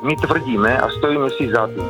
My 0.00 0.16
tvrdíme 0.16 0.80
a 0.80 0.88
stojíme 0.96 1.28
si 1.36 1.52
za 1.52 1.68
tým, 1.68 1.84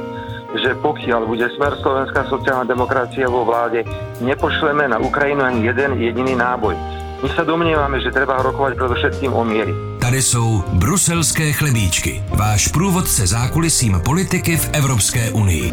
že 0.59 0.75
pokiaľ 0.83 1.31
bude 1.31 1.47
smer 1.55 1.79
Slovenská 1.79 2.27
sociálna 2.27 2.67
demokracia 2.67 3.31
vo 3.31 3.47
vláde, 3.47 3.87
nepošleme 4.19 4.91
na 4.91 4.99
Ukrajinu 4.99 5.47
ani 5.47 5.63
jeden 5.71 5.95
jediný 5.95 6.35
náboj. 6.35 6.75
My 7.23 7.29
sa 7.39 7.47
domnievame, 7.47 8.03
že 8.03 8.11
treba 8.11 8.43
rokovať 8.43 8.75
predovšetkým 8.75 9.31
o 9.31 9.47
miery. 9.47 9.71
Tady 10.03 10.23
jsou 10.23 10.65
bruselské 10.73 11.53
chlebíčky. 11.53 12.25
Váš 12.35 12.69
průvodce 12.69 13.27
zákulisím 13.27 14.01
politiky 14.05 14.57
v 14.57 14.71
Evropské 14.73 15.31
unii. 15.31 15.71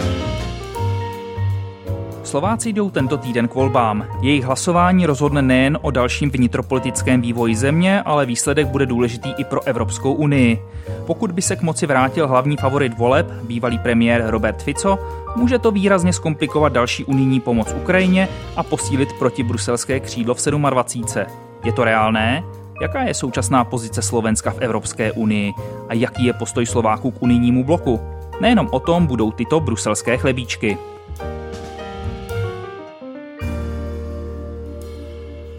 Slováci 2.27 2.73
jdou 2.73 2.89
tento 2.89 3.17
týden 3.17 3.47
k 3.47 3.55
volbám. 3.55 4.07
Jejich 4.21 4.43
hlasování 4.43 5.05
rozhodne 5.05 5.41
nejen 5.41 5.79
o 5.81 5.91
dalším 5.91 6.31
vnitropolitickém 6.31 7.21
vývoji 7.21 7.55
země, 7.55 8.01
ale 8.01 8.25
výsledek 8.25 8.67
bude 8.67 8.85
důležitý 8.85 9.33
i 9.37 9.43
pro 9.43 9.67
Evropskou 9.67 10.13
unii. 10.13 10.61
Pokud 11.05 11.31
by 11.31 11.41
se 11.41 11.55
k 11.55 11.61
moci 11.61 11.85
vrátil 11.85 12.27
hlavní 12.27 12.57
favorit 12.57 12.97
voleb, 12.97 13.31
bývalý 13.31 13.79
premiér 13.79 14.23
Robert 14.27 14.63
Fico, 14.63 14.99
může 15.35 15.59
to 15.59 15.71
výrazně 15.71 16.13
zkomplikovat 16.13 16.73
další 16.73 17.05
unijní 17.05 17.39
pomoc 17.39 17.73
Ukrajině 17.82 18.27
a 18.55 18.63
posílit 18.63 19.13
protibruselské 19.13 19.99
křídlo 19.99 20.35
v 20.35 20.46
27. 20.46 21.25
Je 21.63 21.73
to 21.73 21.83
reálné? 21.83 22.43
Jaká 22.82 23.04
je 23.04 23.13
současná 23.13 23.63
pozice 23.63 24.01
Slovenska 24.01 24.51
v 24.51 24.61
Evropské 24.61 25.11
unii 25.11 25.54
a 25.89 25.93
jaký 25.93 26.25
je 26.25 26.33
postoj 26.33 26.65
Slováků 26.65 27.11
k 27.11 27.21
unijnímu 27.21 27.63
bloku? 27.63 27.99
Nejenom 28.41 28.68
o 28.71 28.79
tom 28.79 29.07
budou 29.07 29.32
tyto 29.32 29.59
bruselské 29.59 30.18
chlebíčky. 30.18 30.77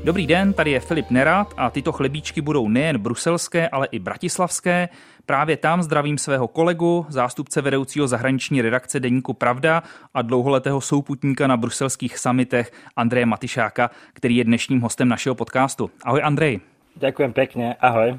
Dobrý 0.08 0.26
den, 0.26 0.52
tady 0.52 0.70
je 0.70 0.80
Filip 0.80 1.10
Nerad 1.10 1.54
a 1.56 1.70
tyto 1.70 1.92
chlebíčky 1.92 2.40
budou 2.40 2.68
nejen 2.68 2.98
bruselské, 2.98 3.68
ale 3.68 3.86
i 3.86 3.98
bratislavské. 3.98 4.88
Právě 5.26 5.56
tam 5.56 5.82
zdravím 5.82 6.18
svého 6.18 6.48
kolegu, 6.48 7.06
zástupce 7.08 7.62
vedoucího 7.62 8.08
zahraniční 8.08 8.62
redakce 8.62 9.00
Deníku 9.00 9.32
Pravda 9.32 9.82
a 10.14 10.22
dlouholetého 10.22 10.80
souputníka 10.80 11.46
na 11.46 11.56
bruselských 11.56 12.18
samitech 12.18 12.73
Andreje 12.96 13.26
Matišáka, 13.26 13.90
který 14.12 14.37
je 14.37 14.45
dnešním 14.45 14.80
hostem 14.80 15.09
našeho 15.09 15.34
podcastu. 15.34 15.90
Ahoj 16.04 16.20
Andrej. 16.24 16.60
Ďakujem 16.96 17.32
pekne, 17.32 17.74
ahoj. 17.80 18.18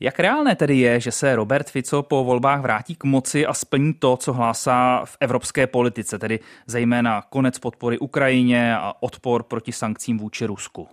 Jak 0.00 0.20
reálné 0.20 0.56
tedy 0.56 0.78
je, 0.78 1.00
že 1.00 1.12
se 1.12 1.36
Robert 1.36 1.70
Fico 1.70 2.02
po 2.02 2.24
volbách 2.24 2.60
vrátí 2.60 2.94
k 2.94 3.04
moci 3.04 3.46
a 3.46 3.54
splní 3.54 3.94
to, 3.94 4.16
co 4.16 4.32
hlásá 4.32 5.04
v 5.04 5.16
evropské 5.20 5.66
politice, 5.66 6.18
tedy 6.18 6.38
zejména 6.66 7.22
konec 7.22 7.58
podpory 7.58 7.98
Ukrajině 7.98 8.76
a 8.76 8.92
odpor 9.00 9.42
proti 9.42 9.72
sankcím 9.72 10.18
vůči 10.18 10.46
Rusku? 10.46 10.88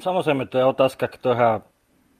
Samozrejme, 0.00 0.48
to 0.48 0.56
je 0.56 0.72
otázka, 0.72 1.04
ktorá 1.04 1.66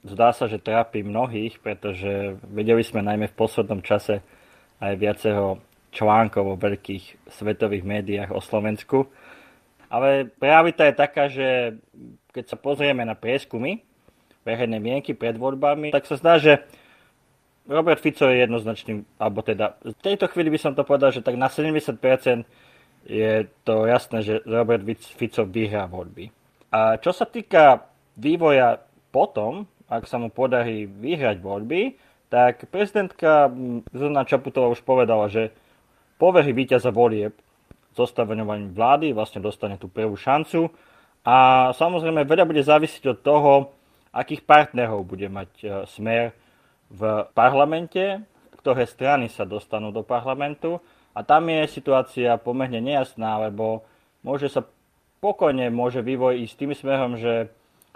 zdá 0.03 0.35
sa, 0.35 0.45
že 0.51 0.61
trápi 0.61 1.01
mnohých, 1.01 1.57
pretože 1.63 2.37
videli 2.51 2.83
sme 2.83 3.01
najmä 3.01 3.31
v 3.31 3.39
poslednom 3.39 3.81
čase 3.81 4.21
aj 4.83 4.93
viacero 4.99 5.63
článkov 5.95 6.53
o 6.53 6.59
veľkých 6.59 7.31
svetových 7.31 7.87
médiách 7.87 8.29
o 8.35 8.43
Slovensku. 8.43 9.07
Ale 9.87 10.33
realita 10.41 10.89
je 10.89 10.93
taká, 10.93 11.29
že 11.29 11.77
keď 12.33 12.45
sa 12.49 12.57
pozrieme 12.57 13.05
na 13.05 13.13
prieskumy 13.13 13.85
verejnej 14.43 14.81
mienky 14.81 15.13
pred 15.15 15.37
voľbami, 15.37 15.93
tak 15.93 16.09
sa 16.09 16.19
zdá, 16.19 16.41
že 16.41 16.65
Robert 17.63 18.03
Fico 18.03 18.27
je 18.27 18.43
jednoznačným, 18.43 19.07
alebo 19.15 19.39
teda 19.39 19.79
v 19.79 19.95
tejto 20.03 20.27
chvíli 20.27 20.51
by 20.51 20.59
som 20.59 20.73
to 20.75 20.83
povedal, 20.83 21.15
že 21.15 21.23
tak 21.23 21.39
na 21.39 21.47
70% 21.47 21.95
je 23.07 23.47
to 23.63 23.87
jasné, 23.87 24.19
že 24.19 24.43
Robert 24.43 24.83
Fico 24.99 25.47
vyhrá 25.47 25.87
voľby. 25.87 26.42
A 26.73 26.97
čo 26.97 27.13
sa 27.13 27.29
týka 27.29 27.85
vývoja 28.17 28.81
potom, 29.13 29.69
ak 29.85 30.09
sa 30.09 30.17
mu 30.17 30.33
podarí 30.33 30.89
vyhrať 30.89 31.37
voľby, 31.37 31.93
tak 32.33 32.65
prezidentka 32.73 33.53
Zuzana 33.93 34.25
Čaputová 34.25 34.73
už 34.73 34.81
povedala, 34.81 35.29
že 35.29 35.53
poverí 36.17 36.49
víťaza 36.49 36.89
volieb 36.89 37.37
zostavenovaním 37.93 38.73
vlády, 38.73 39.13
vlastne 39.13 39.37
dostane 39.37 39.77
tú 39.77 39.85
prvú 39.85 40.17
šancu. 40.17 40.73
A 41.21 41.69
samozrejme 41.77 42.25
veľa 42.25 42.49
bude 42.49 42.65
závisiť 42.65 43.03
od 43.13 43.19
toho, 43.21 43.51
akých 44.09 44.41
partnerov 44.43 45.05
bude 45.05 45.29
mať 45.29 45.51
e, 45.61 45.65
smer 45.85 46.33
v 46.89 47.25
parlamente, 47.37 48.21
ktoré 48.61 48.89
strany 48.89 49.29
sa 49.29 49.45
dostanú 49.45 49.93
do 49.93 50.01
parlamentu. 50.01 50.81
A 51.13 51.21
tam 51.21 51.45
je 51.53 51.69
situácia 51.69 52.41
pomerne 52.41 52.81
nejasná, 52.81 53.37
lebo 53.45 53.85
môže 54.25 54.49
sa 54.49 54.65
pokojne 55.23 55.71
môže 55.71 56.03
vývoj 56.03 56.43
ísť 56.43 56.55
tým 56.59 56.71
smerom, 56.75 57.15
že 57.15 57.47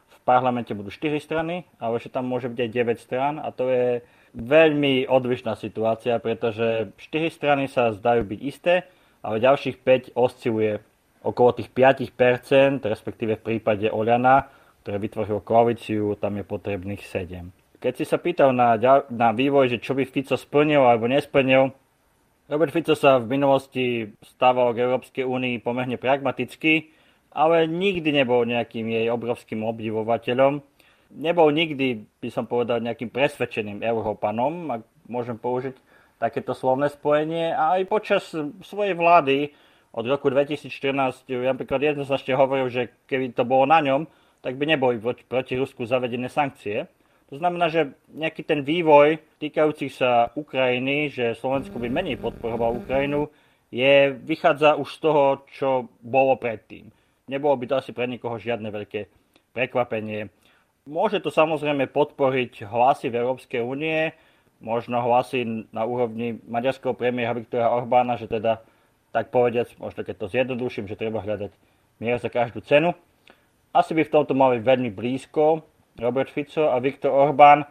v 0.08 0.18
parlamente 0.24 0.72
budú 0.72 0.88
4 0.88 1.20
strany, 1.20 1.68
ale 1.76 2.00
že 2.00 2.08
tam 2.08 2.32
môže 2.32 2.48
byť 2.48 2.60
aj 2.64 2.72
9 2.72 3.04
stran 3.04 3.36
a 3.44 3.52
to 3.52 3.68
je 3.68 4.00
veľmi 4.32 5.12
odlišná 5.12 5.60
situácia, 5.60 6.16
pretože 6.24 6.96
4 6.96 7.28
strany 7.28 7.68
sa 7.68 7.92
zdajú 7.92 8.24
byť 8.24 8.40
isté, 8.40 8.88
ale 9.20 9.44
ďalších 9.44 9.84
5 9.84 10.16
osciluje 10.16 10.80
okolo 11.28 11.60
tých 11.60 11.68
5%, 11.76 12.88
respektíve 12.88 13.36
v 13.36 13.44
prípade 13.44 13.92
Oliana, 13.92 14.48
ktoré 14.88 15.04
vytvorilo 15.04 15.44
koalíciu, 15.44 16.16
tam 16.16 16.40
je 16.40 16.48
potrebných 16.48 17.04
7. 17.04 17.52
Keď 17.84 17.94
si 17.94 18.06
sa 18.08 18.18
pýtal 18.18 18.56
na, 18.56 18.80
na 19.12 19.30
vývoj, 19.36 19.76
že 19.76 19.84
čo 19.84 19.92
by 19.94 20.08
Fico 20.08 20.40
splnil 20.40 20.80
alebo 20.80 21.12
nesplnil, 21.12 21.76
Robert 22.48 22.72
Fico 22.72 22.96
sa 22.96 23.20
v 23.20 23.28
minulosti 23.28 24.08
stával 24.24 24.72
k 24.72 24.88
Európskej 24.88 25.28
únii 25.28 25.60
pomerne 25.60 26.00
pragmaticky, 26.00 26.96
ale 27.38 27.70
nikdy 27.70 28.10
nebol 28.10 28.42
nejakým 28.50 28.90
jej 28.90 29.06
obrovským 29.14 29.62
obdivovateľom. 29.62 30.58
Nebol 31.22 31.54
nikdy, 31.54 32.10
by 32.18 32.30
som 32.34 32.50
povedal, 32.50 32.82
nejakým 32.82 33.14
presvedčeným 33.14 33.86
Európanom, 33.86 34.74
ak 34.74 34.82
môžem 35.06 35.38
použiť 35.38 35.78
takéto 36.18 36.58
slovné 36.58 36.90
spojenie. 36.90 37.54
A 37.54 37.78
aj 37.78 37.86
počas 37.86 38.34
svojej 38.66 38.98
vlády 38.98 39.54
od 39.94 40.10
roku 40.10 40.34
2014 40.34 41.30
napríklad 41.30 41.94
jednoznačne 41.94 42.34
hovoril, 42.34 42.74
že 42.74 42.90
keby 43.06 43.38
to 43.38 43.46
bolo 43.46 43.70
na 43.70 43.86
ňom, 43.86 44.10
tak 44.42 44.58
by 44.58 44.66
neboli 44.66 44.98
proti 45.30 45.54
Rusku 45.54 45.86
zavedené 45.86 46.34
sankcie. 46.34 46.90
To 47.30 47.38
znamená, 47.38 47.70
že 47.70 47.94
nejaký 48.18 48.42
ten 48.42 48.66
vývoj 48.66 49.22
týkajúcich 49.38 49.94
sa 49.94 50.34
Ukrajiny, 50.34 51.14
že 51.14 51.38
Slovensko 51.38 51.78
by 51.78 51.88
menej 51.92 52.18
podporoval 52.18 52.82
Ukrajinu, 52.82 53.30
je, 53.68 54.16
vychádza 54.16 54.80
už 54.80 54.90
z 54.90 55.00
toho, 55.04 55.24
čo 55.52 55.70
bolo 56.02 56.40
predtým 56.40 56.88
nebolo 57.28 57.54
by 57.60 57.66
to 57.68 57.76
asi 57.80 57.92
pre 57.92 58.08
nikoho 58.08 58.40
žiadne 58.40 58.72
veľké 58.72 59.12
prekvapenie. 59.52 60.32
Môže 60.88 61.20
to 61.20 61.28
samozrejme 61.28 61.92
podporiť 61.92 62.64
hlasy 62.64 63.12
v 63.12 63.20
Európskej 63.20 63.60
únie, 63.60 64.16
možno 64.64 65.04
hlasy 65.04 65.68
na 65.76 65.84
úrovni 65.84 66.40
maďarského 66.48 66.96
premiéra 66.96 67.36
Viktora 67.36 67.70
Orbána, 67.76 68.16
že 68.16 68.32
teda 68.32 68.64
tak 69.12 69.30
povediac, 69.30 69.68
možno 69.78 70.08
keď 70.08 70.16
to 70.16 70.32
zjednoduším, 70.32 70.88
že 70.88 71.00
treba 71.00 71.20
hľadať 71.22 71.52
mier 72.00 72.18
za 72.18 72.32
každú 72.32 72.64
cenu. 72.64 72.96
Asi 73.76 73.92
by 73.94 74.08
v 74.08 74.14
tomto 74.14 74.34
mali 74.34 74.64
veľmi 74.64 74.90
blízko 74.90 75.62
Robert 76.00 76.32
Fico 76.32 76.72
a 76.72 76.80
Viktor 76.80 77.12
Orbán. 77.12 77.68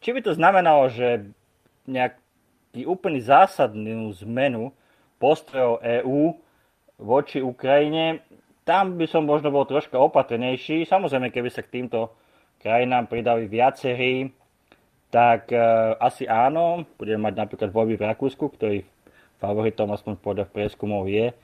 Či 0.00 0.16
by 0.16 0.20
to 0.24 0.32
znamenalo, 0.36 0.88
že 0.88 1.28
nejaký 1.88 2.86
úplný 2.86 3.20
zásadnú 3.20 4.12
zmenu 4.24 4.72
postrojov 5.20 5.82
EÚ 5.84 6.38
voči 7.00 7.40
Ukrajine, 7.44 8.24
tam 8.64 9.00
by 9.00 9.06
som 9.08 9.24
možno 9.24 9.50
bol 9.50 9.64
troška 9.64 9.96
opatrnejší. 9.96 10.84
Samozrejme, 10.86 11.32
keby 11.32 11.48
sa 11.48 11.64
k 11.64 11.80
týmto 11.80 12.12
krajinám 12.60 13.08
pridali 13.08 13.48
viacerí, 13.48 14.30
tak 15.10 15.50
uh, 15.50 15.98
asi 15.98 16.28
áno. 16.28 16.86
Budeme 17.00 17.28
mať 17.28 17.34
napríklad 17.46 17.70
voľby 17.74 17.98
v 17.98 18.06
Rakúsku, 18.14 18.46
ktorý 18.46 18.86
favoritom 19.42 19.90
aspoň 19.90 20.14
podľa 20.22 20.46
prieskumov 20.46 21.10
je 21.10 21.32
uh, 21.32 21.34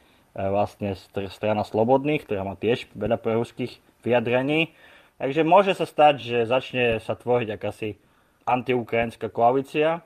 vlastne 0.54 0.94
strana 1.32 1.66
Slobodných, 1.66 2.22
ktorá 2.22 2.46
má 2.46 2.54
tiež 2.54 2.86
veľa 2.94 3.18
preruských 3.18 3.80
vyjadrení. 4.06 4.70
Takže 5.16 5.42
môže 5.42 5.72
sa 5.74 5.88
stať, 5.88 6.14
že 6.20 6.38
začne 6.46 7.00
sa 7.02 7.16
tvoriť 7.16 7.56
akási 7.56 7.96
antiukrajinská 8.46 9.32
koalícia, 9.32 10.04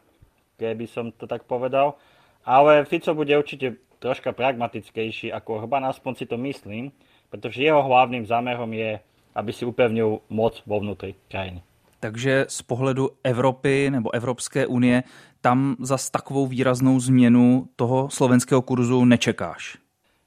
keby 0.57 0.87
som 0.89 1.13
to 1.13 1.29
tak 1.29 1.45
povedal. 1.45 2.01
Ale 2.45 2.85
Fico 2.85 3.15
bude 3.15 3.37
určite 3.37 3.77
troška 4.01 4.33
pragmatickejší 4.33 5.33
ako 5.33 5.65
Orbán, 5.65 5.85
aspoň 5.85 6.13
si 6.17 6.25
to 6.25 6.41
myslím 6.41 6.93
pretože 7.31 7.63
jeho 7.63 7.83
hlavným 7.83 8.27
zámerom 8.27 8.69
je, 8.75 8.99
aby 9.39 9.51
si 9.55 9.63
upevnil 9.63 10.21
moc 10.29 10.59
vo 10.67 10.83
vnútri 10.83 11.15
krajiny. 11.31 11.63
Takže 12.01 12.47
z 12.49 12.63
pohledu 12.63 13.11
Evropy 13.25 13.91
nebo 13.91 14.15
Evropské 14.15 14.67
unie 14.67 15.03
tam 15.41 15.77
zas 15.81 16.11
takovou 16.11 16.47
výraznou 16.47 17.01
změnu 17.01 17.69
toho 17.77 18.11
slovenského 18.11 18.63
kurzu 18.63 19.05
nečekáš? 19.05 19.79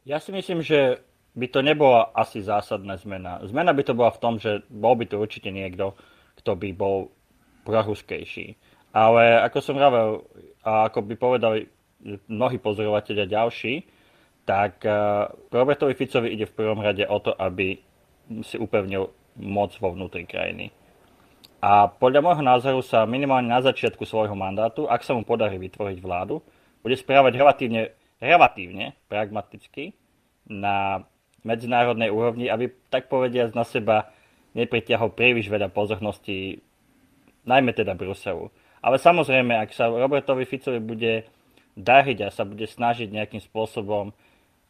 Ja 0.06 0.20
si 0.20 0.32
myslím, 0.32 0.62
že 0.62 1.02
by 1.34 1.48
to 1.48 1.62
nebola 1.62 2.14
asi 2.14 2.42
zásadná 2.42 2.98
zmena. 2.98 3.42
Zmena 3.48 3.74
by 3.74 3.84
to 3.84 3.94
bola 3.94 4.12
v 4.12 4.22
tom, 4.22 4.34
že 4.38 4.62
bol 4.70 4.94
by 4.96 5.06
to 5.10 5.18
určite 5.18 5.50
niekto, 5.50 5.98
kto 6.38 6.54
by 6.54 6.70
bol 6.78 7.10
proruskejší. 7.66 8.54
Ale 8.94 9.42
ako 9.42 9.58
som 9.62 9.80
vravel, 9.80 10.30
a 10.62 10.92
ako 10.92 11.02
by 11.02 11.16
povedali 11.18 11.60
mnohí 12.28 12.60
pozorovateľia 12.60 13.26
ďalší, 13.26 13.88
tak 14.44 14.84
uh, 14.84 15.32
Robertovi 15.50 15.96
Ficovi 15.96 16.36
ide 16.36 16.46
v 16.48 16.56
prvom 16.56 16.84
rade 16.84 17.08
o 17.08 17.18
to, 17.24 17.32
aby 17.32 17.80
si 18.44 18.60
upevnil 18.60 19.12
moc 19.40 19.72
vo 19.80 19.96
vnútri 19.96 20.28
krajiny. 20.28 20.72
A 21.64 21.88
podľa 21.88 22.20
môjho 22.20 22.44
názoru 22.44 22.84
sa 22.84 23.08
minimálne 23.08 23.48
na 23.48 23.64
začiatku 23.64 24.04
svojho 24.04 24.36
mandátu, 24.36 24.84
ak 24.84 25.00
sa 25.00 25.16
mu 25.16 25.24
podarí 25.24 25.56
vytvoriť 25.56 25.98
vládu, 26.04 26.44
bude 26.84 27.00
správať 27.00 27.40
relatívne, 27.40 27.96
relatívne 28.20 29.00
pragmaticky 29.08 29.96
na 30.44 31.08
medzinárodnej 31.48 32.12
úrovni, 32.12 32.52
aby 32.52 32.68
tak 32.92 33.08
povediať 33.08 33.56
na 33.56 33.64
seba 33.64 34.12
nepritiahol 34.52 35.16
príliš 35.16 35.48
veľa 35.48 35.72
pozorností, 35.72 36.60
najmä 37.48 37.72
teda 37.72 37.96
Bruselu. 37.96 38.52
Ale 38.84 39.00
samozrejme, 39.00 39.56
ak 39.56 39.72
sa 39.72 39.88
Robertovi 39.88 40.44
Ficovi 40.44 40.84
bude 40.84 41.24
dariť 41.74 42.18
a 42.26 42.34
sa 42.34 42.46
bude 42.46 42.66
snažiť 42.70 43.10
nejakým 43.10 43.42
spôsobom 43.42 44.14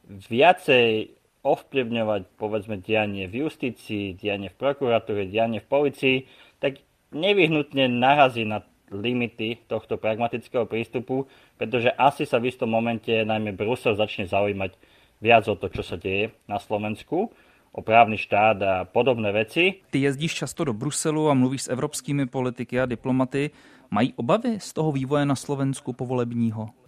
viacej 0.07 1.15
ovplyvňovať 1.43 2.21
povedzme 2.39 2.79
dianie 2.79 3.27
v 3.27 3.47
justícii, 3.47 4.15
dianie 4.15 4.47
v 4.47 4.55
prokuratúre, 4.55 5.27
dianie 5.27 5.59
v 5.59 5.67
policii, 5.67 6.17
tak 6.63 6.79
nevyhnutne 7.11 7.91
narazí 7.91 8.47
na 8.47 8.63
limity 8.93 9.59
tohto 9.67 9.99
pragmatického 9.99 10.63
prístupu, 10.63 11.27
pretože 11.59 11.91
asi 11.91 12.23
sa 12.23 12.39
v 12.39 12.53
istom 12.53 12.71
momente 12.71 13.11
najmä 13.11 13.51
Brusel 13.51 13.99
začne 13.99 14.29
zaujímať 14.29 14.71
viac 15.19 15.43
o 15.51 15.55
to, 15.55 15.67
čo 15.67 15.83
sa 15.83 15.99
deje 15.99 16.31
na 16.47 16.59
Slovensku, 16.59 17.31
o 17.73 17.81
právny 17.81 18.21
štát 18.21 18.57
a 18.61 18.73
podobné 18.85 19.33
veci. 19.33 19.81
Ty 19.89 19.99
jezdíš 19.99 20.45
často 20.45 20.63
do 20.63 20.73
Bruselu 20.77 21.27
a 21.27 21.33
mluvíš 21.33 21.67
s 21.67 21.71
evropskými 21.73 22.29
politiky 22.29 22.79
a 22.79 22.85
diplomaty. 22.85 23.49
Mají 23.89 24.13
obavy 24.15 24.59
z 24.59 24.69
toho 24.73 24.91
vývoje 24.91 25.25
na 25.25 25.35
Slovensku 25.35 25.93
povolebního? 25.93 26.82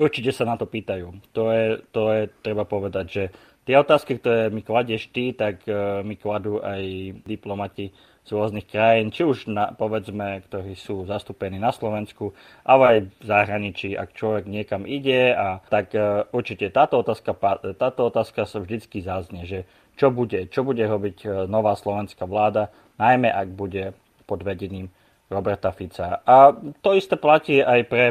Určite 0.00 0.32
sa 0.32 0.48
na 0.48 0.56
to 0.56 0.64
pýtajú. 0.64 1.12
To 1.36 1.52
je, 1.52 1.66
to 1.92 2.02
je 2.08 2.22
treba 2.40 2.64
povedať, 2.64 3.04
že 3.04 3.22
tie 3.68 3.76
otázky, 3.76 4.16
ktoré 4.16 4.48
mi 4.48 4.64
kladieš 4.64 5.12
ty, 5.12 5.36
tak 5.36 5.60
uh, 5.68 6.00
mi 6.00 6.16
kladú 6.16 6.64
aj 6.64 6.80
diplomati 7.28 7.92
z 8.24 8.30
rôznych 8.32 8.64
krajín, 8.64 9.12
či 9.12 9.28
už 9.28 9.52
na, 9.52 9.76
povedzme, 9.76 10.40
ktorí 10.48 10.72
sú 10.72 11.04
zastúpení 11.04 11.60
na 11.60 11.68
Slovensku, 11.68 12.32
ale 12.64 12.84
aj 12.88 12.98
v 13.04 13.24
zahraničí, 13.28 13.88
ak 13.92 14.16
človek 14.16 14.48
niekam 14.48 14.88
ide 14.88 15.36
a 15.36 15.60
tak 15.68 15.92
uh, 15.92 16.24
určite 16.32 16.72
táto 16.72 17.04
otázka, 17.04 17.36
táto 17.76 18.08
otázka 18.08 18.48
sa 18.48 18.56
vždycky 18.56 19.04
zaznie, 19.04 19.44
že 19.44 19.68
čo 20.00 20.08
bude, 20.08 20.48
čo 20.48 20.64
bude 20.64 20.88
robiť 20.88 21.18
uh, 21.28 21.30
nová 21.44 21.76
slovenská 21.76 22.24
vláda, 22.24 22.72
najmä 22.96 23.28
ak 23.28 23.52
bude 23.52 23.92
pod 24.24 24.40
vedením 24.48 24.88
Roberta 25.28 25.76
Fica. 25.76 26.24
A 26.24 26.56
to 26.80 26.96
isté 26.96 27.20
platí 27.20 27.60
aj 27.60 27.80
pre 27.84 28.04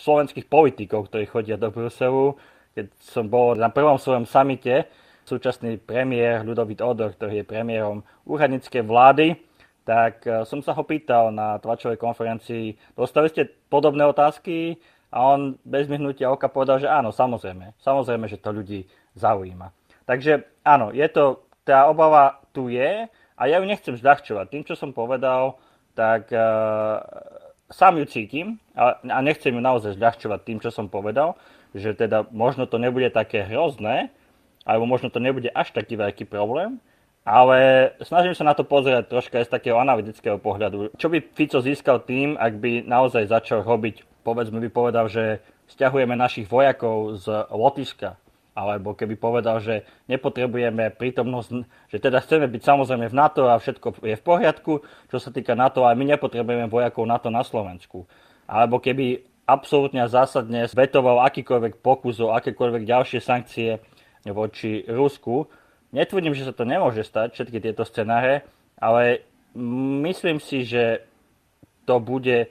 slovenských 0.00 0.48
politikov, 0.48 1.12
ktorí 1.12 1.28
chodia 1.28 1.60
do 1.60 1.68
Bruselu. 1.68 2.34
Keď 2.72 2.86
som 3.04 3.28
bol 3.28 3.52
na 3.54 3.68
prvom 3.68 4.00
svojom 4.00 4.24
samite, 4.24 4.88
súčasný 5.28 5.76
premiér 5.78 6.42
Ľudovít 6.42 6.80
Odor, 6.80 7.12
ktorý 7.12 7.44
je 7.44 7.46
premiérom 7.46 8.00
úradníckej 8.24 8.82
vlády, 8.82 9.36
tak 9.84 10.24
e, 10.24 10.42
som 10.48 10.64
sa 10.64 10.72
ho 10.72 10.82
pýtal 10.82 11.30
na 11.30 11.60
tlačovej 11.60 12.00
konferencii, 12.00 12.96
dostali 12.96 13.28
ste 13.28 13.48
podobné 13.68 14.06
otázky? 14.08 14.80
A 15.10 15.26
on 15.34 15.58
bez 15.66 15.90
myhnutia 15.90 16.30
oka 16.30 16.46
povedal, 16.46 16.78
že 16.78 16.86
áno, 16.86 17.10
samozrejme. 17.10 17.74
Samozrejme, 17.82 18.30
že 18.30 18.38
to 18.38 18.54
ľudí 18.54 18.86
zaujíma. 19.18 19.74
Takže 20.06 20.46
áno, 20.62 20.94
je 20.94 21.06
to, 21.10 21.42
tá 21.66 21.90
obava 21.90 22.38
tu 22.54 22.70
je 22.70 23.10
a 23.10 23.42
ja 23.50 23.58
ju 23.58 23.66
nechcem 23.66 23.98
zľahčovať. 23.98 24.46
Tým, 24.46 24.62
čo 24.62 24.78
som 24.78 24.94
povedal, 24.94 25.58
tak 25.98 26.30
uh, 26.30 27.02
sám 27.70 28.02
ju 28.02 28.06
cítim 28.10 28.46
a, 28.74 28.98
a 28.98 29.18
nechcem 29.22 29.54
ju 29.54 29.62
naozaj 29.62 29.96
zľahčovať 29.96 30.40
tým, 30.42 30.58
čo 30.58 30.74
som 30.74 30.90
povedal, 30.90 31.38
že 31.72 31.94
teda 31.94 32.26
možno 32.34 32.66
to 32.66 32.82
nebude 32.82 33.08
také 33.14 33.46
hrozné, 33.46 34.10
alebo 34.66 34.84
možno 34.84 35.08
to 35.08 35.22
nebude 35.22 35.48
až 35.54 35.70
taký 35.70 35.94
veľký 35.96 36.26
problém, 36.26 36.82
ale 37.22 37.90
snažím 38.02 38.34
sa 38.34 38.42
na 38.42 38.54
to 38.58 38.66
pozerať 38.66 39.06
troška 39.06 39.38
aj 39.40 39.46
z 39.46 39.54
takého 39.54 39.78
analytického 39.78 40.36
pohľadu. 40.40 40.92
Čo 40.98 41.08
by 41.12 41.18
Fico 41.36 41.62
získal 41.62 42.02
tým, 42.02 42.34
ak 42.34 42.58
by 42.58 42.84
naozaj 42.84 43.30
začal 43.30 43.62
robiť, 43.62 44.02
povedzme 44.26 44.58
by 44.58 44.68
povedal, 44.72 45.06
že 45.06 45.38
stiahujeme 45.70 46.18
našich 46.18 46.50
vojakov 46.50 47.22
z 47.22 47.26
Lotyšska, 47.54 48.18
alebo 48.60 48.92
keby 48.92 49.16
povedal, 49.16 49.64
že 49.64 49.88
nepotrebujeme 50.12 50.92
prítomnosť, 50.92 51.50
že 51.88 51.96
teda 51.96 52.20
chceme 52.20 52.44
byť 52.44 52.62
samozrejme 52.62 53.08
v 53.08 53.16
NATO 53.16 53.48
a 53.48 53.56
všetko 53.56 54.04
je 54.04 54.16
v 54.20 54.26
poriadku, 54.26 54.84
čo 55.08 55.16
sa 55.16 55.32
týka 55.32 55.56
NATO, 55.56 55.88
a 55.88 55.96
my 55.96 56.04
nepotrebujeme 56.16 56.68
vojakov 56.68 57.08
NATO 57.08 57.32
na 57.32 57.40
Slovensku. 57.40 58.04
Alebo 58.44 58.76
keby 58.76 59.24
absolútne 59.48 60.04
a 60.04 60.12
zásadne 60.12 60.68
vetoval 60.68 61.24
akýkoľvek 61.26 61.80
pokus 61.80 62.20
o 62.20 62.36
akékoľvek 62.36 62.86
ďalšie 62.86 63.18
sankcie 63.18 63.80
voči 64.28 64.84
Rusku. 64.84 65.48
Netvrdím, 65.90 66.36
že 66.36 66.46
sa 66.46 66.54
to 66.54 66.68
nemôže 66.68 67.02
stať, 67.02 67.34
všetky 67.34 67.58
tieto 67.58 67.82
scenáre, 67.82 68.46
ale 68.78 69.26
myslím 70.04 70.38
si, 70.38 70.62
že 70.62 71.02
to 71.82 71.98
bude 71.98 72.46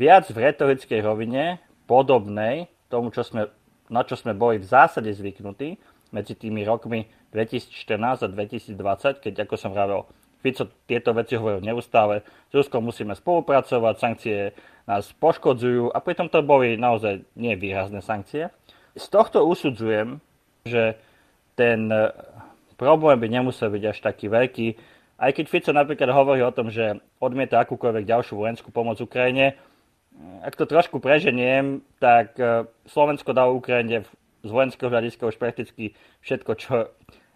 viac 0.00 0.24
v 0.32 0.38
retorickej 0.48 1.04
rovine, 1.04 1.60
podobnej 1.84 2.72
tomu, 2.88 3.12
čo 3.12 3.20
sme 3.20 3.52
na 3.90 4.06
čo 4.06 4.14
sme 4.14 4.32
boli 4.32 4.62
v 4.62 4.70
zásade 4.70 5.10
zvyknutí 5.10 5.76
medzi 6.14 6.34
tými 6.38 6.62
rokmi 6.62 7.10
2014 7.34 8.26
a 8.26 8.28
2020, 8.30 9.22
keď, 9.22 9.34
ako 9.46 9.54
som 9.58 9.74
vravel, 9.74 10.06
Fico 10.40 10.64
tieto 10.88 11.12
veci 11.12 11.36
hovoril 11.36 11.60
neustále, 11.60 12.24
s 12.48 12.52
Ruskom 12.56 12.88
musíme 12.88 13.12
spolupracovať, 13.12 13.94
sankcie 14.00 14.56
nás 14.88 15.12
poškodzujú 15.20 15.92
a 15.92 16.00
pritom 16.00 16.32
to 16.32 16.40
boli 16.40 16.80
naozaj 16.80 17.20
nevýrazné 17.36 18.00
sankcie. 18.00 18.48
Z 18.96 19.06
tohto 19.12 19.44
usudzujem, 19.44 20.18
že 20.64 20.96
ten 21.60 21.92
e, 21.92 22.08
problém 22.80 23.20
by 23.20 23.28
nemusel 23.28 23.68
byť 23.68 23.84
až 23.84 23.98
taký 24.00 24.32
veľký, 24.32 24.68
aj 25.20 25.30
keď 25.36 25.44
Fico 25.52 25.72
napríklad 25.76 26.08
hovorí 26.08 26.40
o 26.40 26.56
tom, 26.56 26.72
že 26.72 26.96
odmieta 27.20 27.60
akúkoľvek 27.60 28.08
ďalšiu 28.08 28.40
vojenskú 28.40 28.72
pomoc 28.72 28.96
Ukrajine, 29.04 29.60
ak 30.40 30.56
to 30.56 30.64
trošku 30.64 30.98
preženiem, 30.98 31.84
tak 32.00 32.36
e, 32.40 32.64
Slovensko 32.88 33.32
dalo 33.36 33.56
Ukrajine 33.56 34.08
z 34.40 34.50
vojenského 34.50 34.88
hľadiska 34.88 35.28
už 35.28 35.36
prakticky 35.36 35.92
všetko, 36.24 36.52
čo 36.56 36.74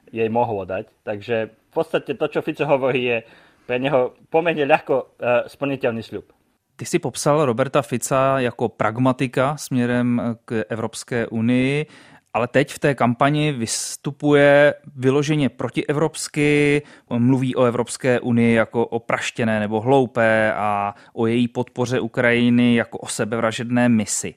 jej 0.09 0.29
mohlo 0.33 0.65
dať. 0.65 0.89
Takže 1.05 1.37
v 1.53 1.73
podstate 1.75 2.17
to, 2.17 2.27
čo 2.31 2.41
Fico 2.41 2.65
hovorí, 2.65 3.03
je 3.05 3.19
pre 3.67 3.81
neho 3.81 4.15
pomerne 4.29 4.65
ľahko 4.69 4.95
uh, 4.95 5.49
splniteľný 5.49 6.05
sľub. 6.05 6.29
Ty 6.77 6.85
si 6.85 6.99
popsal 6.99 7.45
Roberta 7.45 7.83
Fica 7.83 8.41
jako 8.41 8.69
pragmatika 8.69 9.57
směrem 9.57 10.37
k 10.45 10.65
Evropské 10.69 11.27
unii 11.27 11.87
ale 12.35 12.49
teď 12.49 12.73
v 12.73 12.79
té 12.79 12.95
kampani 12.95 13.53
vystupuje 13.53 14.75
vyloženě 14.97 15.49
protievropsky, 15.49 16.83
mluví 17.11 17.57
o 17.57 17.65
Evropské 17.65 18.21
unii 18.21 18.55
jako 18.55 18.87
o 18.87 18.99
praštěné 18.99 19.61
nebo 19.61 19.81
hloupé 19.81 20.53
a 20.53 20.95
o 21.13 21.27
její 21.27 21.49
podpoře 21.49 22.01
Ukrajiny 22.01 22.75
jako 22.75 22.99
o 22.99 23.07
sebevražedné 23.07 23.89
misi. 23.89 24.35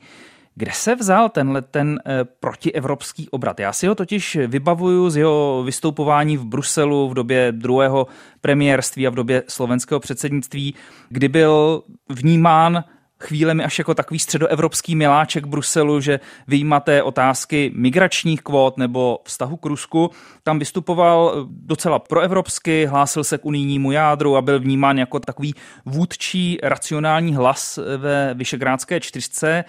Kde 0.56 0.72
se 0.72 0.96
vzal 0.96 1.30
tenhle 1.30 1.62
ten 1.62 2.00
e, 2.06 2.24
protievropský 2.24 3.30
obrat? 3.30 3.60
Já 3.60 3.74
si 3.74 3.88
ho 3.88 3.96
totiž 3.96 4.36
vybavuju 4.48 5.10
z 5.10 5.18
jeho 5.18 5.63
vystupování 5.66 6.38
v 6.38 6.46
Bruselu 6.46 7.10
v 7.10 7.13
době 7.13 7.51
druhého 7.51 8.08
premiérství 8.42 9.08
a 9.08 9.10
v 9.10 9.16
době 9.16 9.44
slovenského 9.48 10.00
předsednictví, 10.00 10.75
kdy 11.10 11.27
byl 11.27 11.84
vnímán 12.10 12.84
chvílemi 13.19 13.63
až 13.63 13.79
jako 13.79 13.93
takový 13.93 14.19
středoevropský 14.19 14.95
miláček 14.95 15.45
Bruselu, 15.45 16.01
že 16.01 16.19
vyjímaté 16.47 17.03
otázky 17.03 17.71
migračních 17.75 18.41
kvót 18.41 18.77
nebo 18.77 19.19
vztahu 19.24 19.57
k 19.57 19.65
Rusku. 19.65 20.12
Tam 20.43 20.59
vystupoval 20.59 21.47
docela 21.50 22.00
proevropsky, 22.00 22.86
hlásil 22.86 23.24
se 23.24 23.38
k 23.38 23.45
unijnímu 23.45 23.91
jádru 23.91 24.38
a 24.38 24.41
byl 24.41 24.59
vnímán 24.59 24.97
jako 24.97 25.19
takový 25.19 25.53
vůdčí 25.86 26.57
racionální 26.63 27.36
hlas 27.36 27.79
ve 27.97 28.33
Vyšegrádské 28.33 29.00
čtyřce. 29.00 29.63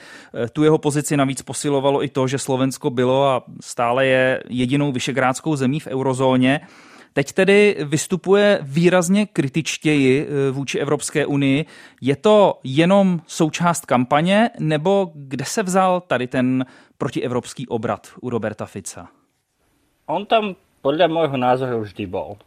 Tu 0.52 0.64
jeho 0.64 0.78
pozici 0.78 1.16
navíc 1.16 1.42
posilovalo 1.42 2.04
i 2.04 2.08
to, 2.08 2.26
že 2.28 2.38
Slovensko 2.38 2.90
bylo 2.90 3.28
a 3.28 3.44
stále 3.60 4.06
je 4.06 4.42
jedinou 4.48 4.92
vyšegrádskou 4.92 5.56
zemí 5.56 5.80
v 5.80 5.86
eurozóně. 5.86 6.60
Teď 7.18 7.32
tedy 7.32 7.76
vystupuje 7.84 8.58
výrazně 8.62 9.26
kritičtěji 9.26 10.26
eh, 10.26 10.50
vůči 10.50 10.78
Evropské 10.78 11.26
unii. 11.26 11.66
Je 12.00 12.16
to 12.16 12.60
jenom 12.64 13.20
součást 13.26 13.86
kampaně, 13.86 14.50
nebo 14.58 15.10
kde 15.14 15.44
se 15.44 15.62
vzal 15.62 16.00
tady 16.00 16.26
ten 16.26 16.66
protievropský 16.98 17.68
obrat 17.68 18.08
u 18.20 18.30
Roberta 18.30 18.66
Fica? 18.66 19.08
On 20.06 20.26
tam 20.30 20.54
podľa 20.78 21.10
môjho 21.10 21.34
názoru 21.34 21.82
vždy 21.82 22.06
bol. 22.06 22.38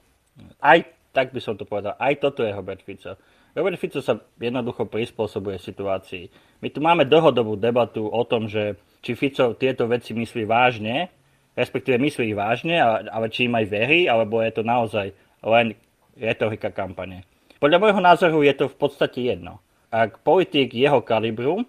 Aj 0.63 0.79
tak 1.11 1.35
by 1.35 1.43
som 1.43 1.59
to 1.59 1.67
povedal, 1.67 1.99
aj 1.99 2.23
toto 2.23 2.39
je 2.39 2.55
Robert 2.55 2.79
Fico. 2.79 3.19
Robert 3.51 3.75
Fico 3.75 3.99
sa 3.99 4.23
jednoducho 4.39 4.87
prispôsobuje 4.87 5.59
situácii. 5.59 6.31
My 6.63 6.71
tu 6.71 6.79
máme 6.79 7.03
dlhodobú 7.03 7.59
debatu 7.59 8.07
o 8.07 8.23
tom, 8.23 8.47
že 8.47 8.79
či 9.03 9.19
Fico 9.19 9.51
tieto 9.51 9.91
veci 9.91 10.15
myslí 10.15 10.47
vážne 10.47 11.11
respektíve 11.55 11.99
myslí 11.99 12.31
ich 12.31 12.37
vážne, 12.37 12.79
ale 12.83 13.27
či 13.27 13.47
im 13.47 13.55
aj 13.57 13.65
verí, 13.67 14.07
alebo 14.07 14.39
je 14.39 14.51
to 14.55 14.63
naozaj 14.63 15.07
len 15.43 15.75
retorika 16.15 16.71
kampane. 16.71 17.27
Podľa 17.61 17.77
môjho 17.77 18.01
názoru 18.01 18.41
je 18.41 18.53
to 18.57 18.65
v 18.71 18.77
podstate 18.77 19.19
jedno. 19.21 19.61
Ak 19.91 20.23
politik 20.23 20.73
jeho 20.73 21.03
kalibru 21.03 21.61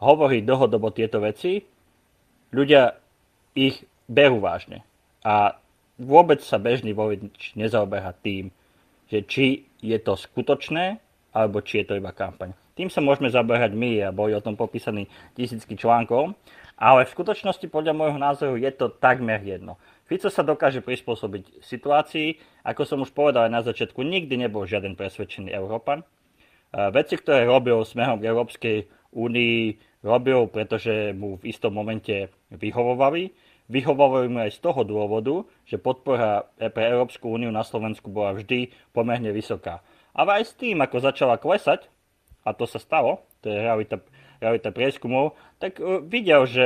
hovorí 0.00 0.42
dlhodobo 0.42 0.90
tieto 0.90 1.20
veci, 1.22 1.62
ľudia 2.52 2.96
ich 3.56 3.84
berú 4.08 4.40
vážne. 4.40 4.84
A 5.24 5.58
vôbec 5.96 6.44
sa 6.44 6.60
bežný 6.60 6.92
volič 6.92 7.56
nezaoberá 7.56 8.12
tým, 8.20 8.52
že 9.08 9.22
či 9.24 9.46
je 9.80 9.96
to 10.00 10.18
skutočné, 10.18 10.98
alebo 11.36 11.60
či 11.60 11.84
je 11.84 11.92
to 11.92 11.98
iba 12.00 12.12
kampaň. 12.12 12.52
Tým 12.76 12.92
sa 12.92 13.00
môžeme 13.00 13.32
zaberať 13.32 13.72
my 13.72 14.04
a 14.04 14.12
boli 14.12 14.36
o 14.36 14.44
tom 14.44 14.52
popísaní 14.56 15.08
tisícky 15.32 15.76
článkov, 15.80 16.36
ale 16.76 17.08
v 17.08 17.12
skutočnosti 17.16 17.66
podľa 17.72 17.96
môjho 17.96 18.20
názoru 18.20 18.60
je 18.60 18.70
to 18.72 18.92
takmer 18.92 19.40
jedno. 19.40 19.80
Fico 20.06 20.30
sa 20.30 20.46
dokáže 20.46 20.84
prispôsobiť 20.84 21.64
situácii, 21.64 22.38
ako 22.62 22.82
som 22.86 23.02
už 23.02 23.10
povedal 23.10 23.48
aj 23.48 23.52
na 23.52 23.62
začiatku, 23.64 24.04
nikdy 24.04 24.38
nebol 24.38 24.68
žiaden 24.68 24.94
presvedčený 24.94 25.50
Európan. 25.50 26.06
Veci, 26.70 27.16
ktoré 27.16 27.48
robil 27.48 27.80
smehom 27.82 28.20
k 28.20 28.28
Európskej 28.28 28.76
únii, 29.16 29.58
robil, 30.04 30.46
pretože 30.52 31.16
mu 31.16 31.40
v 31.40 31.48
istom 31.50 31.72
momente 31.72 32.30
vyhovovali. 32.52 33.32
Vyhovovali 33.66 34.30
mu 34.30 34.38
aj 34.46 34.54
z 34.54 34.62
toho 34.62 34.86
dôvodu, 34.86 35.42
že 35.66 35.82
podpora 35.82 36.46
pre 36.54 36.86
Európsku 36.86 37.26
úniu 37.26 37.50
na 37.50 37.66
Slovensku 37.66 38.06
bola 38.06 38.36
vždy 38.36 38.70
pomerne 38.94 39.34
vysoká. 39.34 39.82
Ale 40.14 40.38
aj 40.38 40.44
s 40.46 40.52
tým, 40.54 40.78
ako 40.78 41.02
začala 41.02 41.34
klesať, 41.40 41.90
a 42.46 42.54
to 42.54 42.62
sa 42.62 42.78
stalo, 42.78 43.26
to 43.42 43.50
je 43.50 43.58
realita, 43.58 43.98
realita 44.40 44.70
prieskumov, 44.72 45.36
tak 45.56 45.78
uh, 45.80 46.00
videl, 46.04 46.44
že 46.48 46.64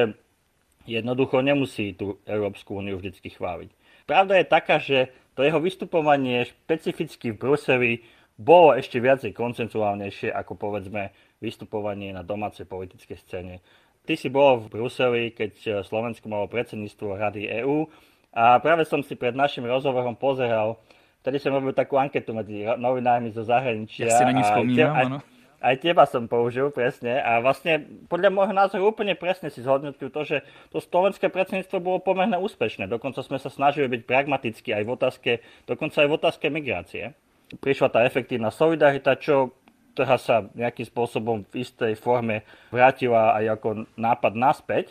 jednoducho 0.88 1.44
nemusí 1.44 1.92
tú 1.94 2.18
Európsku 2.24 2.80
úniu 2.80 2.98
vždy 2.98 3.16
chváliť. 3.20 3.70
Pravda 4.08 4.42
je 4.42 4.46
taká, 4.46 4.76
že 4.82 4.98
to 5.38 5.46
jeho 5.46 5.62
vystupovanie 5.62 6.42
špecificky 6.48 7.30
v 7.30 7.40
Bruseli 7.40 7.92
bolo 8.40 8.72
ešte 8.72 8.98
viacej 8.98 9.36
koncensuálnejšie 9.36 10.32
ako 10.32 10.56
povedzme 10.56 11.12
vystupovanie 11.38 12.10
na 12.10 12.24
domácej 12.24 12.64
politickej 12.66 13.18
scéne. 13.22 13.54
Ty 14.02 14.16
si 14.16 14.32
bol 14.32 14.64
v 14.64 14.72
Bruseli, 14.72 15.36
keď 15.36 15.84
Slovensko 15.86 16.26
malo 16.26 16.48
predsedníctvo 16.48 17.20
Rady 17.20 17.62
EÚ 17.62 17.86
a 18.34 18.58
práve 18.58 18.88
som 18.88 19.04
si 19.04 19.14
pred 19.14 19.36
našim 19.36 19.62
rozhovorom 19.68 20.16
pozeral, 20.16 20.80
vtedy 21.20 21.36
som 21.38 21.52
robil 21.52 21.76
takú 21.76 22.00
anketu 22.00 22.32
medzi 22.32 22.64
novinármi 22.64 23.30
zo 23.30 23.44
zahraničia. 23.44 24.08
Ja 24.08 24.16
si 24.16 24.24
na 24.26 24.34
ní 24.34 24.42
spomínam, 24.42 24.96
áno 24.96 25.18
aj 25.61 25.76
teba 25.85 26.09
som 26.09 26.25
použil 26.25 26.73
presne 26.73 27.21
a 27.21 27.38
vlastne 27.45 27.85
podľa 28.09 28.33
môjho 28.33 28.55
názoru 28.57 28.97
úplne 28.97 29.12
presne 29.12 29.52
si 29.52 29.61
zhodnotil 29.61 30.09
to, 30.09 30.25
že 30.25 30.40
to 30.73 30.81
slovenské 30.81 31.29
predsedníctvo 31.29 31.79
bolo 31.79 31.99
pomerne 32.00 32.40
úspešné. 32.40 32.88
Dokonca 32.88 33.21
sme 33.21 33.37
sa 33.37 33.52
snažili 33.52 33.87
byť 33.93 34.02
pragmatickí 34.09 34.73
aj 34.73 34.83
v 34.88 34.90
otázke, 34.90 35.31
dokonca 35.69 36.00
aj 36.00 36.09
v 36.09 36.17
otázke 36.17 36.47
migrácie. 36.49 37.12
Prišla 37.61 37.88
tá 37.93 38.00
efektívna 38.09 38.49
solidarita, 38.49 39.21
čo 39.21 39.52
ktorá 39.90 40.17
sa 40.17 40.47
nejakým 40.55 40.87
spôsobom 40.87 41.45
v 41.50 41.67
istej 41.67 41.99
forme 41.99 42.47
vrátila 42.71 43.37
aj 43.37 43.61
ako 43.61 43.69
nápad 43.99 44.33
naspäť. 44.38 44.87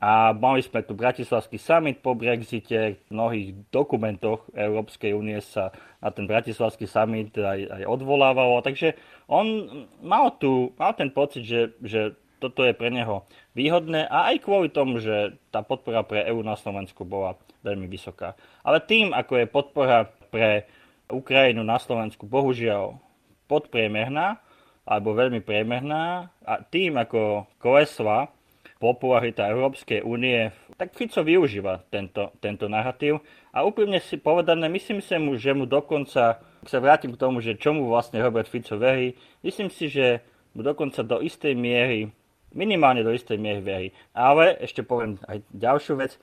A 0.00 0.32
mali 0.32 0.64
sme 0.64 0.80
tu 0.80 0.96
Bratislavský 0.96 1.60
summit 1.60 2.00
po 2.00 2.16
Brexite, 2.16 3.04
v 3.04 3.10
mnohých 3.12 3.68
dokumentoch 3.68 4.48
Európskej 4.56 5.12
únie 5.12 5.36
sa 5.44 5.76
na 6.00 6.08
ten 6.08 6.24
Bratislavský 6.24 6.88
summit 6.88 7.36
aj, 7.36 7.68
aj 7.68 7.82
odvolávalo. 7.84 8.64
Takže 8.64 8.96
on 9.28 9.68
mal, 10.00 10.40
tu, 10.40 10.72
mal 10.80 10.96
ten 10.96 11.12
pocit, 11.12 11.44
že, 11.44 11.76
že 11.84 12.16
toto 12.40 12.64
je 12.64 12.72
pre 12.72 12.88
neho 12.88 13.28
výhodné 13.52 14.08
a 14.08 14.32
aj 14.32 14.40
kvôli 14.40 14.72
tomu, 14.72 15.04
že 15.04 15.36
tá 15.52 15.60
podpora 15.60 16.00
pre 16.00 16.24
EÚ 16.32 16.40
na 16.40 16.56
Slovensku 16.56 17.04
bola 17.04 17.36
veľmi 17.60 17.84
vysoká. 17.84 18.32
Ale 18.64 18.80
tým, 18.80 19.12
ako 19.12 19.32
je 19.36 19.46
podpora 19.52 20.08
pre 20.32 20.64
Ukrajinu 21.12 21.60
na 21.60 21.76
Slovensku 21.76 22.24
bohužiaľ 22.24 22.96
podpriemerná 23.44 24.40
alebo 24.88 25.12
veľmi 25.12 25.44
priemerná 25.44 26.32
a 26.40 26.64
tým, 26.64 26.96
ako 26.96 27.44
klesla 27.60 28.32
popularita 28.80 29.52
Európskej 29.52 30.00
únie, 30.00 30.48
tak 30.80 30.96
Fico 30.96 31.20
využíva 31.20 31.84
tento, 31.92 32.32
tento 32.40 32.64
narratív. 32.64 33.20
A 33.52 33.60
úprimne 33.68 34.00
si 34.00 34.16
povedané, 34.16 34.72
myslím 34.72 35.04
si 35.04 35.12
mu, 35.20 35.36
že 35.36 35.52
mu 35.52 35.68
dokonca, 35.68 36.40
ak 36.64 36.68
sa 36.72 36.80
vrátim 36.80 37.12
k 37.12 37.20
tomu, 37.20 37.44
že 37.44 37.60
čomu 37.60 37.92
vlastne 37.92 38.24
Robert 38.24 38.48
Fico 38.48 38.80
verí, 38.80 39.12
myslím 39.44 39.68
si, 39.68 39.92
že 39.92 40.24
mu 40.56 40.64
dokonca 40.64 41.04
do 41.04 41.20
istej 41.20 41.52
miery, 41.52 42.08
minimálne 42.56 43.04
do 43.04 43.12
istej 43.12 43.36
miery 43.36 43.60
verí. 43.60 43.88
Ale 44.16 44.56
ešte 44.56 44.80
poviem 44.80 45.20
aj 45.28 45.44
ďalšiu 45.52 45.94
vec, 46.00 46.16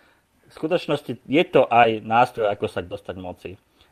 v 0.47 0.53
skutočnosti 0.57 1.13
je 1.29 1.43
to 1.45 1.69
aj 1.69 2.01
nástroj, 2.01 2.49
ako 2.49 2.65
sa 2.65 2.81
dostať 2.81 3.15
moci. 3.21 3.51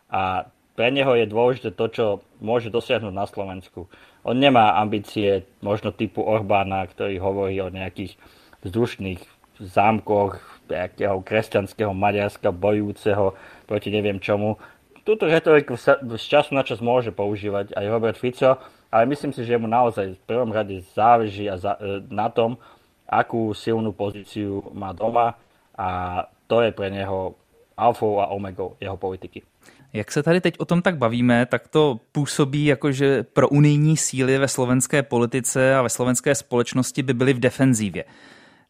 A 0.10 0.50
pre 0.75 0.91
neho 0.91 1.15
je 1.15 1.29
dôležité 1.29 1.72
to, 1.72 1.86
čo 1.88 2.05
môže 2.43 2.67
dosiahnuť 2.67 3.13
na 3.15 3.24
Slovensku. 3.29 3.88
On 4.27 4.36
nemá 4.36 4.75
ambície 4.75 5.48
možno 5.63 5.95
typu 5.95 6.19
Orbána, 6.19 6.84
ktorý 6.84 7.15
hovorí 7.19 7.55
o 7.63 7.72
nejakých 7.72 8.19
vzdušných 8.65 9.22
zámkoch 9.62 10.41
nejakého 10.67 11.22
kresťanského 11.22 11.93
Maďarska 11.93 12.50
bojujúceho 12.51 13.38
proti 13.69 13.93
neviem 13.93 14.19
čomu. 14.19 14.57
Túto 15.05 15.29
retoriku 15.29 15.77
sa 15.77 16.01
z 16.01 16.25
času 16.25 16.57
na 16.57 16.65
čas 16.65 16.81
môže 16.81 17.13
používať 17.13 17.77
aj 17.77 17.86
Robert 17.86 18.17
Fico, 18.17 18.57
ale 18.89 19.05
myslím 19.05 19.31
si, 19.31 19.45
že 19.45 19.62
mu 19.62 19.69
naozaj 19.69 20.17
v 20.17 20.25
prvom 20.25 20.50
rade 20.50 20.81
záleží 20.98 21.45
a 21.45 21.62
za, 21.62 21.77
e, 21.77 22.01
na 22.10 22.34
tom, 22.34 22.57
akú 23.05 23.53
silnú 23.53 23.93
pozíciu 23.93 24.65
má 24.74 24.98
doma 24.98 25.38
a 25.77 26.25
to 26.50 26.65
je 26.65 26.74
pre 26.74 26.89
neho 26.89 27.38
alfou 27.77 28.17
a 28.17 28.34
omegou 28.34 28.75
jeho 28.81 28.98
politiky. 28.98 29.45
Jak 29.93 30.12
se 30.12 30.24
tady 30.24 30.41
teď 30.41 30.60
o 30.60 30.65
tom 30.65 30.81
tak 30.81 30.98
bavíme, 30.98 31.45
tak 31.45 31.67
to 31.67 32.00
působí 32.12 32.65
jako, 32.65 32.91
že 32.91 33.24
pro 33.24 33.50
unijní 33.50 33.98
síly 33.98 34.38
ve 34.38 34.48
slovenské 34.48 35.03
politice 35.03 35.75
a 35.75 35.81
ve 35.81 35.89
slovenské 35.89 36.36
společnosti 36.36 37.03
by 37.03 37.13
byly 37.13 37.34
v 37.34 37.39
defenzívě. 37.39 38.03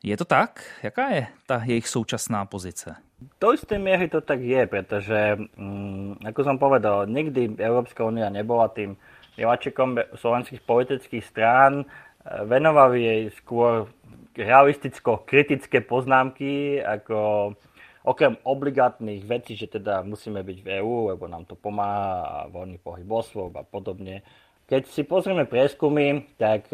Je 0.06 0.14
to 0.14 0.26
tak? 0.26 0.62
Jaká 0.86 1.10
je 1.10 1.24
ta 1.50 1.66
jejich 1.66 1.90
současná 1.90 2.46
pozice? 2.46 2.94
Do 3.42 3.58
istej 3.58 3.82
miery 3.82 4.06
to 4.06 4.22
tak 4.22 4.38
je, 4.38 4.70
pretože, 4.70 5.34
mm, 5.58 6.22
ako 6.22 6.42
som 6.46 6.62
povedal, 6.62 7.10
nikdy 7.10 7.58
Európska 7.58 8.06
únia 8.06 8.30
nebola 8.30 8.70
tým 8.70 8.94
miláčikom 9.34 9.98
slovenských 10.14 10.62
politických 10.62 11.26
strán. 11.26 11.90
Venovali 12.22 13.02
jej 13.02 13.22
skôr 13.34 13.90
realisticko-kritické 14.38 15.82
poznámky, 15.82 16.86
ako 16.86 17.58
okrem 18.06 18.38
obligátnych 18.46 19.26
vecí, 19.26 19.58
že 19.58 19.66
teda 19.66 20.06
musíme 20.06 20.46
byť 20.46 20.58
v 20.62 20.68
EÚ, 20.86 21.18
lebo 21.18 21.26
nám 21.26 21.50
to 21.50 21.58
pomáha 21.58 22.46
a 22.46 22.54
voľný 22.54 22.78
pohyb 22.78 23.10
osôb 23.10 23.58
a 23.58 23.66
podobne. 23.66 24.22
Keď 24.70 24.86
si 24.86 25.02
pozrieme 25.02 25.50
prieskumy, 25.50 26.30
tak 26.38 26.70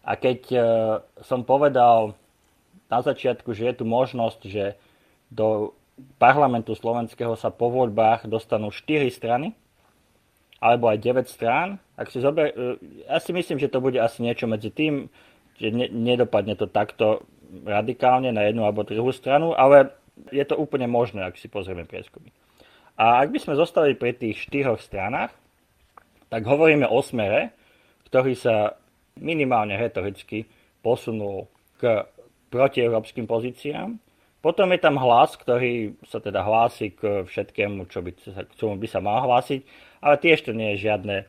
a 0.00 0.12
keď 0.16 0.40
som 1.20 1.44
povedal 1.44 2.16
na 2.90 3.00
začiatku, 3.00 3.54
že 3.54 3.70
je 3.70 3.74
tu 3.80 3.84
možnosť, 3.86 4.40
že 4.50 4.74
do 5.30 5.72
parlamentu 6.18 6.74
slovenského 6.74 7.38
sa 7.38 7.54
po 7.54 7.70
voľbách 7.70 8.26
dostanú 8.26 8.74
4 8.74 9.06
strany, 9.14 9.54
alebo 10.60 10.92
aj 10.92 10.98
9 11.00 11.30
strán. 11.30 11.80
Ak 11.96 12.12
si 12.12 12.20
zober, 12.20 12.52
e, 12.52 12.76
ja 13.08 13.22
si 13.22 13.32
myslím, 13.32 13.56
že 13.56 13.72
to 13.72 13.80
bude 13.80 13.96
asi 13.96 14.20
niečo 14.20 14.44
medzi 14.50 14.68
tým, 14.68 15.08
že 15.56 15.72
ne, 15.72 15.88
nedopadne 15.88 16.58
to 16.58 16.68
takto 16.68 17.24
radikálne 17.64 18.34
na 18.34 18.48
jednu 18.48 18.66
alebo 18.66 18.84
druhú 18.84 19.14
stranu, 19.14 19.56
ale 19.56 19.92
je 20.28 20.44
to 20.44 20.58
úplne 20.58 20.86
možné, 20.86 21.24
ak 21.24 21.40
si 21.40 21.48
pozrieme 21.48 21.88
prieskumy. 21.88 22.28
A 23.00 23.24
ak 23.24 23.32
by 23.32 23.38
sme 23.40 23.54
zostali 23.56 23.96
pri 23.96 24.12
tých 24.12 24.44
štyroch 24.44 24.84
stranách, 24.84 25.32
tak 26.28 26.44
hovoríme 26.44 26.84
o 26.84 27.00
smere, 27.00 27.56
ktorý 28.12 28.36
sa 28.36 28.76
minimálne 29.16 29.74
retoricky 29.80 30.46
posunul 30.84 31.48
k 31.80 32.04
protieurópskym 32.50 33.24
pozíciám. 33.30 33.96
Potom 34.40 34.72
je 34.72 34.80
tam 34.80 34.96
hlas, 34.96 35.36
ktorý 35.36 35.94
sa 36.08 36.18
teda 36.18 36.40
hlási 36.40 36.96
k 36.96 37.24
všetkému, 37.28 37.86
čo 37.92 38.00
by, 38.00 38.10
k 38.16 38.52
čomu 38.56 38.80
by 38.80 38.88
sa 38.88 39.04
mal 39.04 39.20
hlásiť, 39.24 39.60
ale 40.00 40.16
tiež 40.16 40.48
to 40.48 40.52
nie 40.56 40.74
je 40.74 40.88
žiadne 40.90 41.28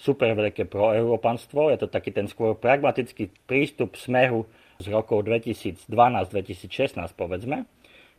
super 0.00 0.32
veľké 0.32 0.64
proeurópanstvo, 0.68 1.68
je 1.72 1.84
to 1.84 1.88
taký 1.88 2.12
ten 2.12 2.24
skôr 2.24 2.56
pragmatický 2.56 3.28
prístup 3.44 4.00
smeru 4.00 4.48
z 4.80 4.88
rokov 4.88 5.28
2012-2016 5.28 6.96
povedzme. 7.16 7.68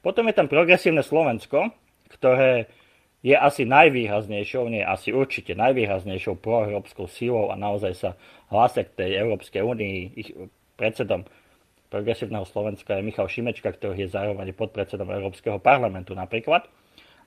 Potom 0.01 0.29
je 0.29 0.36
tam 0.38 0.50
progresívne 0.50 1.01
Slovensko, 1.05 1.74
ktoré 2.10 2.70
je 3.22 3.38
asi 3.38 3.70
najvýraznejšou, 3.70 4.65
nie 4.70 4.81
asi 4.81 5.13
určite 5.13 5.53
najvýraznejšou 5.53 6.41
proeurópskou 6.41 7.05
sílou 7.05 7.53
a 7.53 7.55
naozaj 7.58 7.93
sa 7.93 8.10
hlásia 8.50 8.86
k 8.86 8.98
tej 8.98 9.22
Európskej 9.22 9.62
únii. 9.62 9.98
Ich 10.17 10.34
predsedom 10.81 11.29
progresívneho 11.91 12.48
Slovenska 12.48 12.95
je 12.95 13.03
Michal 13.03 13.27
Šimečka, 13.27 13.75
ktorý 13.75 14.07
je 14.07 14.15
zároveň 14.15 14.55
podpredsedom 14.55 15.12
Európskeho 15.12 15.60
parlamentu 15.60 16.15
napríklad 16.15 16.71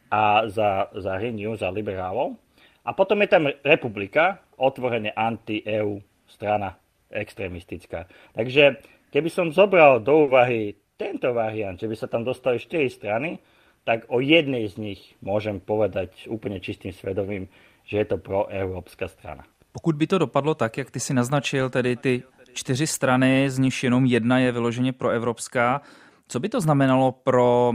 a 0.08 0.48
za, 0.48 0.88
za 0.96 1.12
Renew, 1.20 1.52
za 1.52 1.68
liberálov. 1.68 2.40
A 2.84 2.96
potom 2.96 3.20
je 3.20 3.28
tam 3.28 3.44
republika, 3.60 4.40
otvorene 4.56 5.12
anti-EU 5.12 6.00
strana 6.24 6.80
extrémistická. 7.12 8.08
Takže 8.32 8.80
keby 9.12 9.28
som 9.28 9.52
zobral 9.52 10.00
do 10.00 10.28
úvahy 10.28 10.76
tento 10.96 11.32
variant, 11.36 11.76
že 11.76 11.88
by 11.88 11.96
sa 11.96 12.08
tam 12.08 12.24
dostali 12.24 12.56
4 12.56 12.88
strany, 12.88 13.40
tak 13.84 14.08
o 14.08 14.24
jednej 14.24 14.64
z 14.68 14.80
nich 14.80 15.00
môžem 15.20 15.60
povedať 15.60 16.24
úplne 16.32 16.56
čistým 16.56 16.92
svedomím, 16.92 17.52
že 17.84 18.00
je 18.00 18.06
to 18.08 18.16
proeurópska 18.16 19.12
strana. 19.12 19.44
Pokud 19.74 19.98
by 19.98 20.06
to 20.06 20.16
dopadlo 20.18 20.54
tak, 20.54 20.78
jak 20.78 20.90
ty 20.90 21.00
si 21.00 21.12
naznačil, 21.12 21.66
tedy 21.66 21.96
ty 21.96 22.12
čtyři 22.54 22.86
strany, 22.86 23.50
z 23.50 23.58
nich 23.58 23.84
jenom 23.84 24.06
jedna 24.06 24.38
je 24.38 24.52
vyloženě 24.52 24.92
pro 24.92 25.10
evropská. 25.10 25.80
Co 26.28 26.40
by 26.40 26.48
to 26.48 26.60
znamenalo 26.60 27.12
pro 27.12 27.72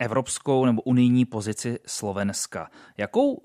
evropskou 0.00 0.64
nebo 0.64 0.82
unijní 0.82 1.24
pozici 1.24 1.78
Slovenska? 1.86 2.70
Jakou 2.96 3.40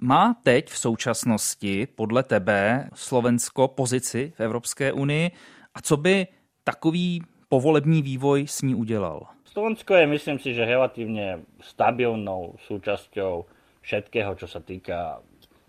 Má 0.00 0.34
teď 0.42 0.68
v 0.68 0.78
současnosti 0.78 1.86
podle 1.86 2.22
tebe 2.22 2.88
Slovensko 2.94 3.68
pozici 3.68 4.32
v 4.36 4.40
Evropské 4.40 4.92
unii 4.92 5.30
a 5.74 5.80
co 5.80 5.96
by 5.96 6.26
takový 6.64 7.22
povolební 7.48 8.02
vývoj 8.02 8.46
s 8.46 8.62
ní 8.62 8.74
udělal? 8.74 9.26
Slovensko 9.44 9.94
je, 9.94 10.06
myslím 10.06 10.38
si, 10.38 10.54
že 10.54 10.66
relatívne 10.66 11.46
stabilnou 11.62 12.58
súčasťou 12.66 13.46
všetkého, 13.80 14.34
čo 14.34 14.50
sa 14.50 14.58
týka 14.58 15.22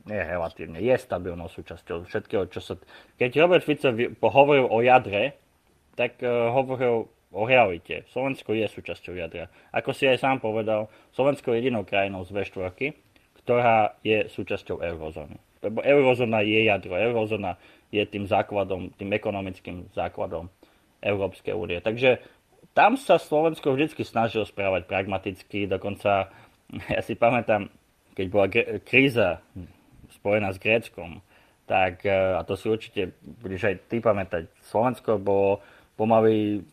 nie 0.06 0.22
relatívne, 0.22 0.78
je 0.78 0.96
stabilnou 1.02 1.50
súčasťou 1.50 2.06
všetkého, 2.06 2.46
čo 2.54 2.62
sa... 2.62 2.74
Keď 3.18 3.32
Robert 3.42 3.66
Fico 3.66 3.90
hovoril 4.22 4.70
o 4.70 4.80
jadre, 4.86 5.34
tak 5.98 6.22
uh, 6.22 6.54
hovoril 6.54 7.10
o 7.36 7.42
realite. 7.44 8.06
Slovensko 8.14 8.54
je 8.54 8.70
súčasťou 8.70 9.18
jadra. 9.18 9.50
Ako 9.74 9.92
si 9.92 10.06
aj 10.06 10.22
sám 10.22 10.38
povedal, 10.40 10.88
Slovensko 11.12 11.52
je 11.52 11.66
jedinou 11.66 11.84
krajinou 11.84 12.24
z 12.24 12.32
V4, 12.32 12.94
ktorá 13.44 13.98
je 14.06 14.30
súčasťou 14.30 14.80
eurozóny. 14.80 15.36
Lebo 15.66 15.82
eurozóna 15.82 16.46
je 16.46 16.70
jadro, 16.70 16.94
eurozóna 16.96 17.58
je 17.90 18.06
tým 18.06 18.30
základom, 18.30 18.94
tým 18.96 19.10
ekonomickým 19.10 19.90
základom 19.92 20.48
Európskej 21.02 21.58
únie. 21.58 21.82
Takže 21.82 22.22
tam 22.78 22.96
sa 22.96 23.18
Slovensko 23.18 23.74
vždy 23.74 24.06
snažilo 24.06 24.46
správať 24.46 24.86
pragmaticky, 24.86 25.66
dokonca 25.66 26.30
ja 26.94 27.02
si 27.02 27.18
pamätám, 27.18 27.68
keď 28.16 28.26
bola 28.32 28.48
kríza 28.86 29.44
spojená 30.26 30.50
s 30.50 30.58
Gréckom, 30.58 31.22
tak, 31.70 32.02
e, 32.02 32.10
a 32.10 32.42
to 32.42 32.58
si 32.58 32.66
určite 32.66 33.14
budeš 33.22 33.70
aj 33.70 33.76
ty 33.86 34.02
pamätať, 34.02 34.50
Slovensko 34.66 35.22
bolo 35.22 35.62
pomaly 35.94 36.66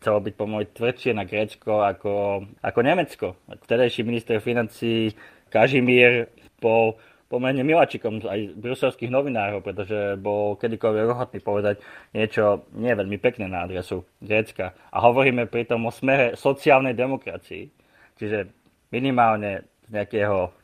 chcelo 0.00 0.24
byť 0.24 0.34
pomaly 0.38 0.64
tvrdšie 0.72 1.12
na 1.12 1.28
Grécko 1.28 1.84
ako, 1.84 2.46
ako 2.64 2.80
Nemecko. 2.80 3.26
Vtedajší 3.52 4.00
minister 4.00 4.40
financí 4.40 5.12
Kažimír 5.52 6.32
bol 6.56 6.96
pomerne 7.28 7.60
miláčikom 7.62 8.24
aj 8.24 8.56
bruselských 8.56 9.12
novinárov, 9.12 9.60
pretože 9.60 10.16
bol 10.16 10.56
kedykoľvek 10.56 11.06
ochotný 11.12 11.38
povedať 11.44 11.76
niečo 12.16 12.66
nie 12.74 12.90
veľmi 12.90 13.20
pekné 13.20 13.46
na 13.46 13.68
adresu 13.68 14.02
Grécka. 14.24 14.72
A 14.90 15.04
hovoríme 15.04 15.46
pritom 15.46 15.84
o 15.84 15.92
smere 15.92 16.34
sociálnej 16.34 16.96
demokracii. 16.96 17.68
Čiže 18.16 18.48
minimálne 18.90 19.68
z 19.84 20.00
nejakého 20.00 20.59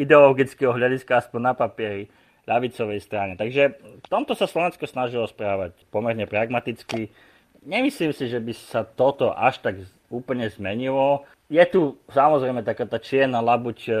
ideologického 0.00 0.72
hľadiska 0.72 1.20
aspoň 1.20 1.40
na 1.40 1.54
papieri 1.56 2.08
ľavicovej 2.48 3.00
strane. 3.04 3.32
Takže 3.36 3.62
v 4.00 4.08
tomto 4.08 4.32
sa 4.32 4.48
Slovensko 4.48 4.88
snažilo 4.88 5.28
správať 5.28 5.76
pomerne 5.92 6.24
pragmaticky. 6.24 7.12
Nemyslím 7.62 8.16
si, 8.16 8.26
že 8.26 8.40
by 8.40 8.52
sa 8.56 8.82
toto 8.82 9.30
až 9.30 9.60
tak 9.60 9.84
úplne 10.08 10.48
zmenilo. 10.48 11.28
Je 11.52 11.62
tu 11.68 12.00
samozrejme 12.10 12.64
taká 12.64 12.88
tá 12.88 12.96
čierna 12.96 13.44
labuť, 13.44 13.78
e, 13.86 13.92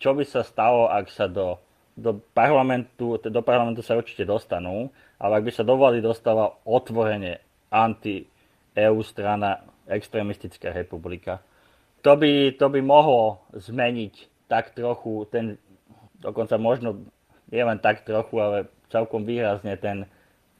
čo 0.00 0.10
by 0.16 0.24
sa 0.24 0.40
stalo, 0.40 0.88
ak 0.88 1.12
sa 1.12 1.28
do, 1.28 1.60
do, 1.94 2.16
parlamentu, 2.32 3.20
do 3.20 3.42
parlamentu 3.44 3.84
sa 3.84 4.00
určite 4.00 4.24
dostanú, 4.24 4.88
ale 5.20 5.38
ak 5.38 5.46
by 5.46 5.52
sa 5.52 5.62
do 5.62 5.76
vlády 5.76 6.00
dostala 6.00 6.56
otvorene 6.64 7.44
anti-EU 7.68 8.98
strana 9.04 9.60
extremistická 9.86 10.72
republika, 10.72 11.44
to 12.00 12.16
by, 12.16 12.56
to 12.56 12.66
by 12.72 12.80
mohlo 12.80 13.44
zmeniť 13.52 14.29
tak 14.50 14.74
trochu 14.74 15.30
ten, 15.30 15.54
dokonca 16.18 16.58
možno 16.58 17.06
nie 17.54 17.62
len 17.62 17.78
tak 17.78 18.02
trochu, 18.02 18.34
ale 18.42 18.66
celkom 18.90 19.22
výrazne 19.22 19.78
ten 19.78 20.10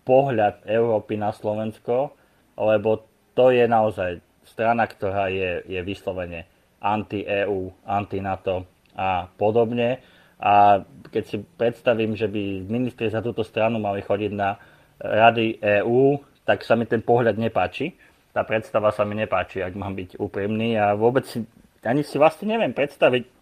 pohľad 0.06 0.62
Európy 0.64 1.18
na 1.18 1.34
Slovensko, 1.34 2.14
lebo 2.54 3.02
to 3.34 3.50
je 3.50 3.66
naozaj 3.66 4.22
strana, 4.46 4.86
ktorá 4.86 5.26
je, 5.26 5.66
je 5.66 5.80
vyslovene 5.82 6.46
anti-EU, 6.78 7.70
anti-NATO 7.84 8.64
a 8.94 9.26
podobne. 9.34 10.00
A 10.40 10.80
keď 11.12 11.24
si 11.26 11.36
predstavím, 11.42 12.16
že 12.16 12.30
by 12.30 12.64
ministri 12.64 13.12
za 13.12 13.20
túto 13.20 13.44
stranu 13.44 13.76
mali 13.76 14.00
chodiť 14.00 14.32
na 14.32 14.56
rady 14.96 15.60
EÚ, 15.60 16.16
tak 16.48 16.64
sa 16.64 16.74
mi 16.74 16.88
ten 16.88 17.04
pohľad 17.04 17.36
nepáči. 17.36 17.92
Tá 18.32 18.46
predstava 18.46 18.94
sa 18.94 19.04
mi 19.04 19.18
nepáči, 19.18 19.60
ak 19.60 19.74
mám 19.76 19.92
byť 19.92 20.16
úprimný 20.16 20.78
a 20.80 20.96
vôbec 20.96 21.28
si, 21.28 21.44
ani 21.84 22.00
si 22.00 22.16
vlastne 22.16 22.56
neviem 22.56 22.72
predstaviť, 22.72 23.39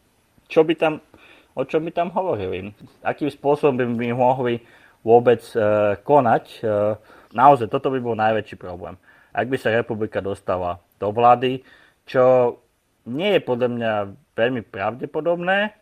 čo 0.48 0.64
by 0.64 0.74
tam, 0.74 1.04
o 1.54 1.62
čom 1.62 1.84
by 1.84 1.92
tam 1.92 2.08
hovorili. 2.10 2.72
Akým 3.04 3.28
spôsobom 3.28 3.76
by 3.76 3.84
my 3.84 4.16
mohli 4.16 4.64
vôbec 5.04 5.44
uh, 5.54 5.94
konať. 6.02 6.44
Uh, 6.64 6.96
naozaj, 7.36 7.70
toto 7.70 7.92
by 7.92 8.00
bol 8.00 8.18
najväčší 8.18 8.56
problém. 8.58 8.96
Ak 9.30 9.46
by 9.46 9.56
sa 9.60 9.70
republika 9.70 10.18
dostala 10.18 10.82
do 10.98 11.12
vlády, 11.14 11.62
čo 12.08 12.56
nie 13.06 13.38
je 13.38 13.40
podľa 13.44 13.68
mňa 13.70 13.92
veľmi 14.34 14.62
pravdepodobné, 14.66 15.76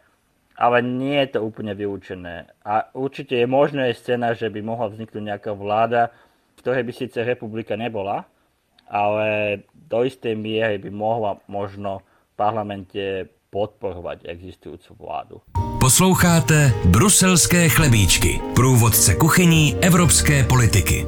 ale 0.57 0.79
nie 0.81 1.21
je 1.27 1.37
to 1.37 1.45
úplne 1.45 1.77
vylúčené. 1.77 2.49
A 2.65 2.89
určite 2.97 3.37
je 3.37 3.47
možné 3.47 3.93
scéna, 3.93 4.33
že 4.33 4.49
by 4.49 4.65
mohla 4.65 4.89
vzniknúť 4.89 5.23
nejaká 5.23 5.53
vláda, 5.53 6.11
v 6.57 6.61
ktorej 6.65 6.85
by 6.89 6.93
síce 6.97 7.19
republika 7.21 7.77
nebola, 7.77 8.25
ale 8.89 9.61
do 9.77 10.01
istej 10.07 10.33
miery 10.33 10.81
by 10.81 10.89
mohla 10.89 11.37
možno 11.51 12.01
v 12.33 12.35
parlamente 12.41 13.05
podporovať 13.51 14.19
existujúcu 14.25 14.95
vládu. 14.99 15.41
Posloucháte 15.81 16.73
Bruselské 16.85 17.69
chlebíčky, 17.69 18.41
průvodce 18.55 19.15
kuchyní 19.15 19.77
evropské 19.83 20.45
politiky. 20.45 21.07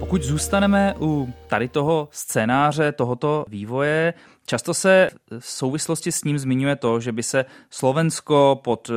Pokud 0.00 0.22
zůstaneme 0.22 0.94
u 1.00 1.32
tady 1.46 1.68
toho 1.68 2.08
scénáře, 2.10 2.92
tohoto 2.92 3.44
vývoje, 3.48 4.14
často 4.46 4.74
se 4.74 5.10
v 5.38 5.46
souvislosti 5.46 6.12
s 6.12 6.24
ním 6.24 6.38
zmiňuje 6.38 6.76
to, 6.76 7.00
že 7.00 7.12
by 7.12 7.22
se 7.22 7.44
Slovensko 7.70 8.60
pod 8.64 8.90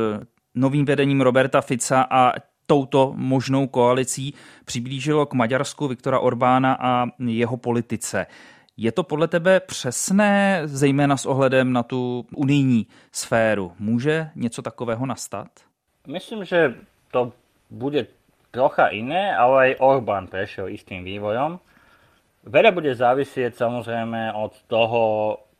novým 0.54 0.84
vedením 0.84 1.20
Roberta 1.20 1.60
Fica 1.60 2.06
a 2.10 2.32
touto 2.66 3.12
možnou 3.16 3.66
koalicí 3.66 4.34
přiblížilo 4.64 5.26
k 5.26 5.34
Maďarsku 5.34 5.88
Viktora 5.88 6.18
Orbána 6.18 6.76
a 6.80 7.06
jeho 7.26 7.56
politice. 7.56 8.26
Je 8.80 8.92
to 8.92 9.02
podle 9.02 9.28
tebe 9.28 9.60
přesné, 9.60 10.62
zejména 10.64 11.16
s 11.16 11.26
ohledem 11.26 11.72
na 11.72 11.82
tu 11.82 12.26
unijní 12.36 12.86
sféru? 13.12 13.72
Může 13.78 14.30
něco 14.34 14.62
takového 14.62 15.06
nastat? 15.06 15.48
Myslím, 16.06 16.44
že 16.44 16.74
to 17.10 17.32
bude 17.70 18.06
trocha 18.50 18.86
iné, 18.86 19.36
ale 19.36 19.74
aj 19.74 19.76
Orbán 19.78 20.30
prešiel 20.30 20.70
istým 20.70 21.02
vývojom. 21.02 21.58
Veľa 22.46 22.70
bude 22.70 22.94
závisieť 22.94 23.58
samozrejme 23.58 24.30
od 24.38 24.54
toho, 24.70 25.02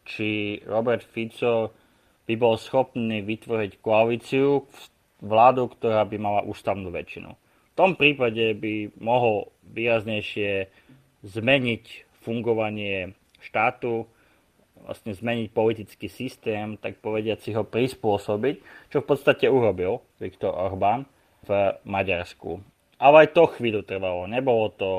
či 0.06 0.62
Robert 0.62 1.02
Fico 1.02 1.74
by 2.22 2.34
bol 2.38 2.54
schopný 2.54 3.20
vytvoriť 3.26 3.82
koalíciu, 3.82 4.62
vládu, 5.26 5.68
ktorá 5.74 6.06
by 6.06 6.16
mala 6.22 6.40
ústavnú 6.46 6.94
väčšinu. 6.94 7.34
V 7.34 7.72
tom 7.74 7.98
prípade 7.98 8.54
by 8.54 8.94
mohol 9.02 9.50
výraznejšie 9.74 10.70
zmeniť 11.26 12.07
fungovanie 12.22 13.14
štátu, 13.38 14.06
vlastne 14.82 15.12
zmeniť 15.14 15.48
politický 15.50 16.06
systém, 16.06 16.78
tak 16.78 17.02
povediať 17.02 17.38
si 17.42 17.50
ho 17.54 17.66
prispôsobiť, 17.66 18.88
čo 18.90 19.02
v 19.02 19.08
podstate 19.08 19.50
urobil 19.50 20.02
Viktor 20.22 20.54
Orbán 20.54 21.06
v 21.46 21.74
Maďarsku. 21.82 22.62
Ale 22.98 23.26
aj 23.26 23.34
to 23.34 23.46
chvíľu 23.54 23.86
trvalo. 23.86 24.26
Nebolo 24.26 24.74
to, 24.74 24.92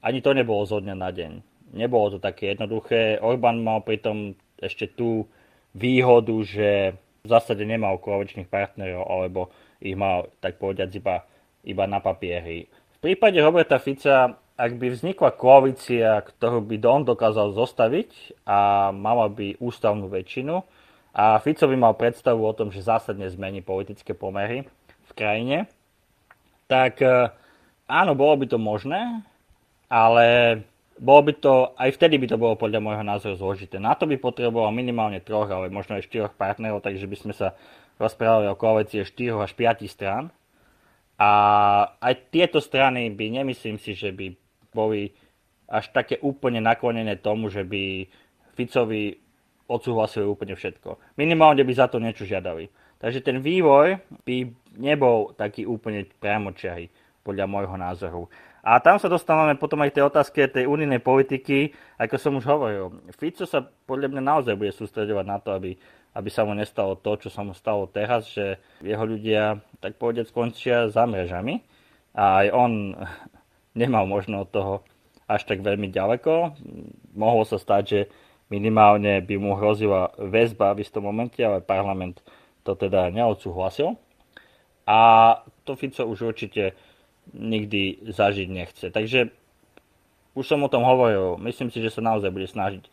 ani 0.00 0.24
to 0.24 0.32
nebolo 0.32 0.64
zo 0.64 0.80
dňa 0.80 0.96
na 0.96 1.10
deň. 1.12 1.32
Nebolo 1.76 2.16
to 2.16 2.18
také 2.18 2.56
jednoduché. 2.56 3.20
Orbán 3.20 3.60
mal 3.60 3.84
pritom 3.84 4.34
ešte 4.56 4.88
tú 4.88 5.28
výhodu, 5.76 6.34
že 6.42 6.96
v 7.20 7.26
zásade 7.28 7.62
nemal 7.68 8.00
koaličných 8.00 8.48
partnerov, 8.48 9.04
alebo 9.04 9.52
ich 9.80 9.96
mal, 9.96 10.32
tak 10.40 10.56
povediať, 10.56 10.90
iba, 10.96 11.24
iba 11.64 11.84
na 11.84 12.00
papieri. 12.00 12.68
V 12.96 12.98
prípade 13.00 13.36
Roberta 13.40 13.76
Fica 13.76 14.39
ak 14.60 14.76
by 14.76 14.92
vznikla 14.92 15.32
koalícia, 15.32 16.20
ktorú 16.20 16.60
by 16.60 16.76
Don 16.76 17.08
dokázal 17.08 17.56
zostaviť 17.56 18.44
a 18.44 18.92
mala 18.92 19.32
by 19.32 19.56
ústavnú 19.56 20.12
väčšinu 20.12 20.60
a 21.16 21.40
Fico 21.40 21.64
by 21.64 21.76
mal 21.80 21.96
predstavu 21.96 22.44
o 22.44 22.52
tom, 22.52 22.68
že 22.68 22.84
zásadne 22.84 23.24
zmení 23.32 23.64
politické 23.64 24.12
pomery 24.12 24.68
v 25.08 25.12
krajine, 25.16 25.64
tak 26.68 27.00
e, 27.00 27.32
áno, 27.88 28.12
bolo 28.12 28.36
by 28.36 28.46
to 28.52 28.58
možné, 28.60 29.24
ale 29.88 30.60
bolo 31.00 31.20
by 31.24 31.32
to, 31.40 31.54
aj 31.80 31.96
vtedy 31.96 32.20
by 32.20 32.28
to 32.28 32.36
bolo 32.36 32.54
podľa 32.60 32.84
môjho 32.84 33.02
názoru 33.02 33.40
zložité. 33.40 33.80
Na 33.80 33.96
to 33.96 34.04
by 34.04 34.20
potreboval 34.20 34.68
minimálne 34.76 35.24
troch, 35.24 35.48
ale 35.48 35.72
možno 35.72 35.96
aj 35.96 36.04
štyroch 36.04 36.36
partnerov, 36.36 36.84
takže 36.84 37.08
by 37.08 37.16
sme 37.16 37.32
sa 37.32 37.56
rozprávali 37.96 38.52
o 38.52 38.60
koalície 38.60 39.08
4 39.08 39.40
až 39.40 39.56
5 39.56 39.88
strán. 39.88 40.28
A 41.16 41.30
aj 42.00 42.32
tieto 42.32 42.60
strany 42.60 43.08
by, 43.12 43.40
nemyslím 43.40 43.76
si, 43.76 43.92
že 43.92 44.08
by 44.12 44.49
boli 44.72 45.14
až 45.70 45.90
také 45.94 46.18
úplne 46.22 46.58
naklonené 46.58 47.18
tomu, 47.18 47.46
že 47.48 47.62
by 47.62 48.06
Ficovi 48.58 49.18
odsúhlasili 49.70 50.26
úplne 50.26 50.58
všetko. 50.58 50.98
Minimálne 51.14 51.62
by 51.62 51.72
za 51.74 51.86
to 51.86 52.02
niečo 52.02 52.26
žiadali. 52.26 52.66
Takže 52.98 53.22
ten 53.22 53.38
vývoj 53.38 54.02
by 54.26 54.36
nebol 54.76 55.32
taký 55.38 55.64
úplne 55.64 56.04
priamočiahy, 56.18 56.90
podľa 57.20 57.46
môjho 57.46 57.76
názoru. 57.78 58.22
A 58.60 58.76
tam 58.80 59.00
sa 59.00 59.08
dostávame 59.08 59.56
potom 59.56 59.80
aj 59.80 59.94
k 59.94 59.96
tej 60.00 60.04
otázke 60.08 60.40
tej 60.50 60.68
unijnej 60.68 61.00
politiky, 61.00 61.72
ako 61.96 62.16
som 62.20 62.36
už 62.36 62.44
hovoril. 62.44 62.92
Fico 63.16 63.48
sa 63.48 63.64
podľa 63.64 64.12
mňa 64.12 64.22
naozaj 64.24 64.58
bude 64.58 64.72
sústredovať 64.74 65.26
na 65.28 65.38
to, 65.40 65.54
aby 65.56 65.80
aby 66.14 66.28
sa 66.30 66.42
mu 66.42 66.58
nestalo 66.58 66.98
to, 66.98 67.14
čo 67.22 67.28
sa 67.30 67.46
mu 67.46 67.54
stalo 67.54 67.86
teraz, 67.86 68.26
že 68.34 68.58
jeho 68.82 69.04
ľudia, 69.06 69.62
tak 69.78 69.94
povedať, 69.94 70.30
skončia 70.30 70.90
za 70.90 71.06
mrežami 71.06 71.62
a 72.18 72.42
aj 72.42 72.46
on 72.50 72.72
nemal 73.74 74.06
možno 74.06 74.44
od 74.44 74.50
toho 74.50 74.74
až 75.30 75.46
tak 75.46 75.62
veľmi 75.62 75.94
ďaleko. 75.94 76.58
Mohlo 77.14 77.46
sa 77.46 77.58
stať, 77.58 77.82
že 77.86 78.00
minimálne 78.50 79.22
by 79.22 79.34
mu 79.38 79.54
hrozila 79.54 80.10
väzba 80.18 80.74
v 80.74 80.82
istom 80.82 81.06
momente, 81.06 81.38
ale 81.38 81.62
parlament 81.62 82.18
to 82.66 82.74
teda 82.74 83.14
neodsúhlasil. 83.14 83.94
A 84.90 84.98
to 85.62 85.78
Fico 85.78 86.02
už 86.02 86.34
určite 86.34 86.74
nikdy 87.30 88.10
zažiť 88.10 88.48
nechce. 88.50 88.86
Takže 88.90 89.30
už 90.34 90.44
som 90.46 90.66
o 90.66 90.72
tom 90.72 90.82
hovoril, 90.82 91.38
myslím 91.46 91.70
si, 91.70 91.78
že 91.78 91.94
sa 91.94 92.02
naozaj 92.02 92.30
bude 92.34 92.50
snažiť 92.50 92.82
e, 92.82 92.90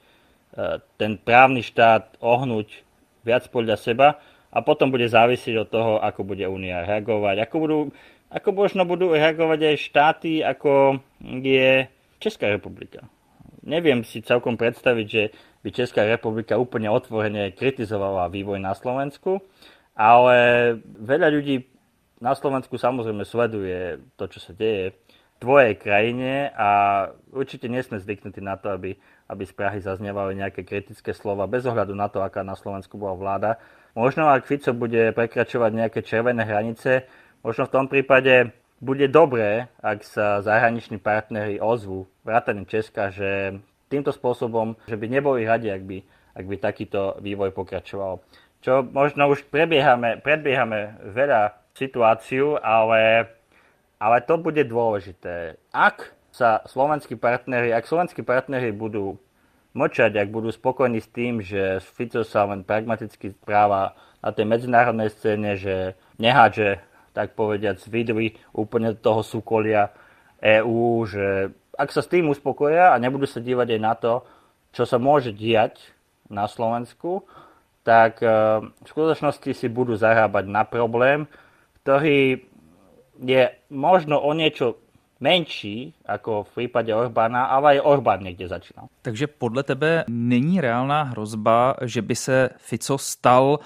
ten 1.02 1.18
právny 1.18 1.66
štát 1.66 2.22
ohnúť 2.22 2.86
viac 3.26 3.50
podľa 3.50 3.82
seba 3.82 4.22
a 4.54 4.62
potom 4.62 4.94
bude 4.94 5.10
závisieť 5.10 5.66
od 5.66 5.68
toho, 5.70 5.92
ako 6.02 6.22
bude 6.22 6.46
Únia 6.46 6.86
reagovať, 6.86 7.46
ako, 7.46 7.56
budú, 7.58 7.78
ako 8.28 8.50
možno 8.52 8.84
budú 8.84 9.16
reagovať 9.16 9.60
aj 9.72 9.78
štáty, 9.80 10.32
ako 10.44 11.00
je 11.24 11.88
Česká 12.20 12.52
republika. 12.52 13.08
Neviem 13.68 14.04
si 14.08 14.24
celkom 14.24 14.56
predstaviť, 14.56 15.08
že 15.08 15.24
by 15.64 15.70
Česká 15.76 16.08
republika 16.08 16.56
úplne 16.56 16.88
otvorene 16.88 17.52
kritizovala 17.52 18.32
vývoj 18.32 18.64
na 18.64 18.72
Slovensku, 18.72 19.44
ale 19.96 20.38
veľa 20.84 21.28
ľudí 21.34 21.68
na 22.18 22.34
Slovensku 22.34 22.80
samozrejme 22.80 23.28
sleduje 23.28 24.02
to, 24.18 24.26
čo 24.32 24.40
sa 24.42 24.52
deje 24.56 24.94
v 24.94 24.98
tvojej 25.38 25.74
krajine 25.78 26.50
a 26.56 26.70
určite 27.30 27.70
nie 27.70 27.84
sme 27.86 28.02
zvyknutí 28.02 28.42
na 28.42 28.58
to, 28.58 28.74
aby, 28.74 28.98
aby 29.30 29.44
z 29.46 29.54
Prahy 29.54 29.78
zaznievali 29.84 30.34
nejaké 30.34 30.66
kritické 30.66 31.14
slova 31.14 31.46
bez 31.46 31.68
ohľadu 31.70 31.94
na 31.94 32.10
to, 32.10 32.26
aká 32.26 32.42
na 32.42 32.58
Slovensku 32.58 32.98
bola 32.98 33.14
vláda. 33.14 33.52
Možno 33.94 34.30
ak 34.30 34.50
Fico 34.50 34.74
bude 34.74 35.14
prekračovať 35.14 35.72
nejaké 35.74 36.00
červené 36.02 36.42
hranice, 36.42 37.06
možno 37.48 37.64
v 37.64 37.76
tom 37.80 37.88
prípade 37.88 38.52
bude 38.84 39.08
dobré, 39.08 39.72
ak 39.80 40.04
sa 40.04 40.44
zahraniční 40.44 41.00
partnery 41.00 41.64
ozvú, 41.64 42.12
vrátane 42.28 42.68
Česka, 42.68 43.08
že 43.08 43.56
týmto 43.88 44.12
spôsobom, 44.12 44.76
že 44.84 45.00
by 45.00 45.08
neboli 45.08 45.48
radi, 45.48 45.72
ak 45.72 45.84
by, 45.88 45.98
ak 46.36 46.46
by 46.46 46.56
takýto 46.60 47.16
vývoj 47.24 47.56
pokračoval. 47.56 48.20
Čo 48.60 48.84
možno 48.84 49.32
už 49.32 49.48
prebiehame, 49.48 50.20
predbiehame 50.20 51.00
veľa 51.08 51.56
situáciu, 51.72 52.60
ale, 52.60 53.32
ale 53.96 54.18
to 54.28 54.36
bude 54.36 54.62
dôležité. 54.68 55.56
Ak 55.72 56.12
sa 56.36 56.62
slovenskí 56.68 57.16
partnery, 57.16 57.72
ak 57.72 57.88
slovenskí 57.88 58.22
partnery 58.28 58.76
budú 58.76 59.18
mlčať, 59.72 60.20
ak 60.20 60.30
budú 60.30 60.52
spokojní 60.52 61.00
s 61.00 61.10
tým, 61.10 61.40
že 61.42 61.80
Fico 61.82 62.22
sa 62.28 62.46
len 62.50 62.62
pragmaticky 62.62 63.34
správa 63.34 63.96
na 64.22 64.30
tej 64.34 64.46
medzinárodnej 64.46 65.10
scéne, 65.14 65.58
že 65.58 65.98
nehádže 66.18 66.82
tak 67.18 67.34
povediať, 67.34 67.82
vidli 67.90 68.38
úplne 68.54 68.94
toho 68.94 69.26
súkolia 69.26 69.90
EÚ, 70.38 71.02
že 71.10 71.50
ak 71.74 71.90
sa 71.90 72.06
s 72.06 72.12
tým 72.14 72.30
uspokoja 72.30 72.94
a 72.94 73.02
nebudú 73.02 73.26
sa 73.26 73.42
dívať 73.42 73.68
aj 73.74 73.82
na 73.82 73.94
to, 73.98 74.22
čo 74.70 74.86
sa 74.86 75.02
môže 75.02 75.34
diať 75.34 75.82
na 76.30 76.46
Slovensku, 76.46 77.26
tak 77.82 78.22
e, 78.22 78.30
v 78.62 78.86
skutočnosti 78.86 79.50
si 79.50 79.66
budú 79.66 79.98
zarábať 79.98 80.46
na 80.46 80.62
problém, 80.62 81.26
ktorý 81.82 82.46
je 83.18 83.44
možno 83.74 84.22
o 84.22 84.30
niečo 84.38 84.78
menší 85.18 85.98
ako 86.06 86.46
v 86.46 86.52
prípade 86.54 86.94
Orbána, 86.94 87.50
ale 87.50 87.82
aj 87.82 87.86
Orbán 87.90 88.22
niekde 88.22 88.46
začínal. 88.46 88.86
Takže 89.02 89.26
podle 89.26 89.66
tebe 89.66 90.06
není 90.06 90.62
reálná 90.62 91.18
hrozba, 91.18 91.82
že 91.82 92.06
by 92.06 92.16
se 92.16 92.38
Fico 92.62 93.02
stal 93.02 93.58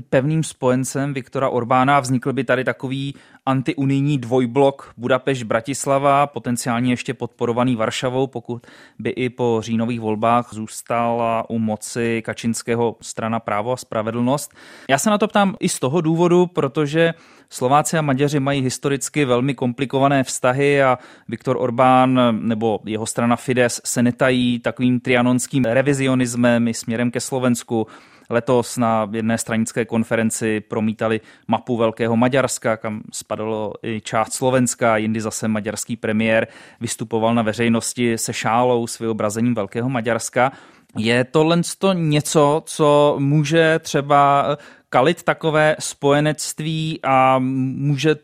pevným 0.00 0.42
spojencem 0.42 1.14
Viktora 1.14 1.48
Orbána. 1.48 2.00
Vznikl 2.00 2.32
by 2.32 2.44
tady 2.44 2.64
takový 2.64 3.14
antiunijní 3.46 4.18
dvojblok 4.18 4.92
Budapešť-Bratislava, 4.98 6.26
potenciálně 6.26 6.92
ještě 6.92 7.14
podporovaný 7.14 7.76
Varšavou, 7.76 8.26
pokud 8.26 8.66
by 8.98 9.10
i 9.10 9.30
po 9.30 9.58
říjnových 9.62 10.00
volbách 10.00 10.48
zůstala 10.52 11.50
u 11.50 11.58
moci 11.58 12.22
Kačinského 12.24 12.96
strana 13.00 13.40
právo 13.40 13.72
a 13.72 13.76
spravedlnost. 13.76 14.54
Já 14.90 14.98
se 14.98 15.10
na 15.10 15.18
to 15.18 15.28
ptám 15.28 15.56
i 15.60 15.68
z 15.68 15.78
toho 15.78 16.00
důvodu, 16.00 16.46
protože 16.46 17.14
Slováci 17.50 17.98
a 17.98 18.02
Maďaři 18.02 18.40
mají 18.40 18.62
historicky 18.62 19.24
velmi 19.24 19.54
komplikované 19.54 20.24
vztahy 20.24 20.82
a 20.82 20.98
Viktor 21.28 21.56
Orbán 21.60 22.20
nebo 22.48 22.80
jeho 22.84 23.06
strana 23.06 23.36
Fides 23.36 23.80
se 23.84 24.02
netají 24.02 24.58
takovým 24.58 25.00
trianonským 25.00 25.64
revizionismem 25.64 26.68
i 26.68 26.74
směrem 26.74 27.10
ke 27.10 27.20
Slovensku. 27.20 27.86
Letos 28.32 28.76
na 28.76 29.08
jedné 29.12 29.38
stranické 29.38 29.84
konferenci 29.84 30.60
promítali 30.60 31.20
mapu 31.48 31.76
Velkého 31.76 32.16
Maďarska, 32.16 32.76
kam 32.76 33.02
spadalo 33.12 33.72
i 33.82 34.00
část 34.00 34.32
Slovenska, 34.32 34.96
jindy 34.96 35.20
zase 35.20 35.48
maďarský 35.48 35.96
premiér 35.96 36.46
vystupoval 36.80 37.34
na 37.34 37.42
veřejnosti 37.42 38.18
se 38.18 38.32
šálou 38.32 38.86
s 38.86 38.98
vyobrazením 38.98 39.54
Velkého 39.54 39.88
Maďarska. 39.88 40.52
Je 40.96 41.24
tohle 41.24 41.60
to 41.78 41.92
něco, 41.92 42.62
co 42.66 43.16
může 43.18 43.78
třeba 43.78 44.46
kalit 44.88 45.22
takové 45.22 45.76
spojenectví 45.78 47.00
a 47.02 47.38
může 47.38 48.16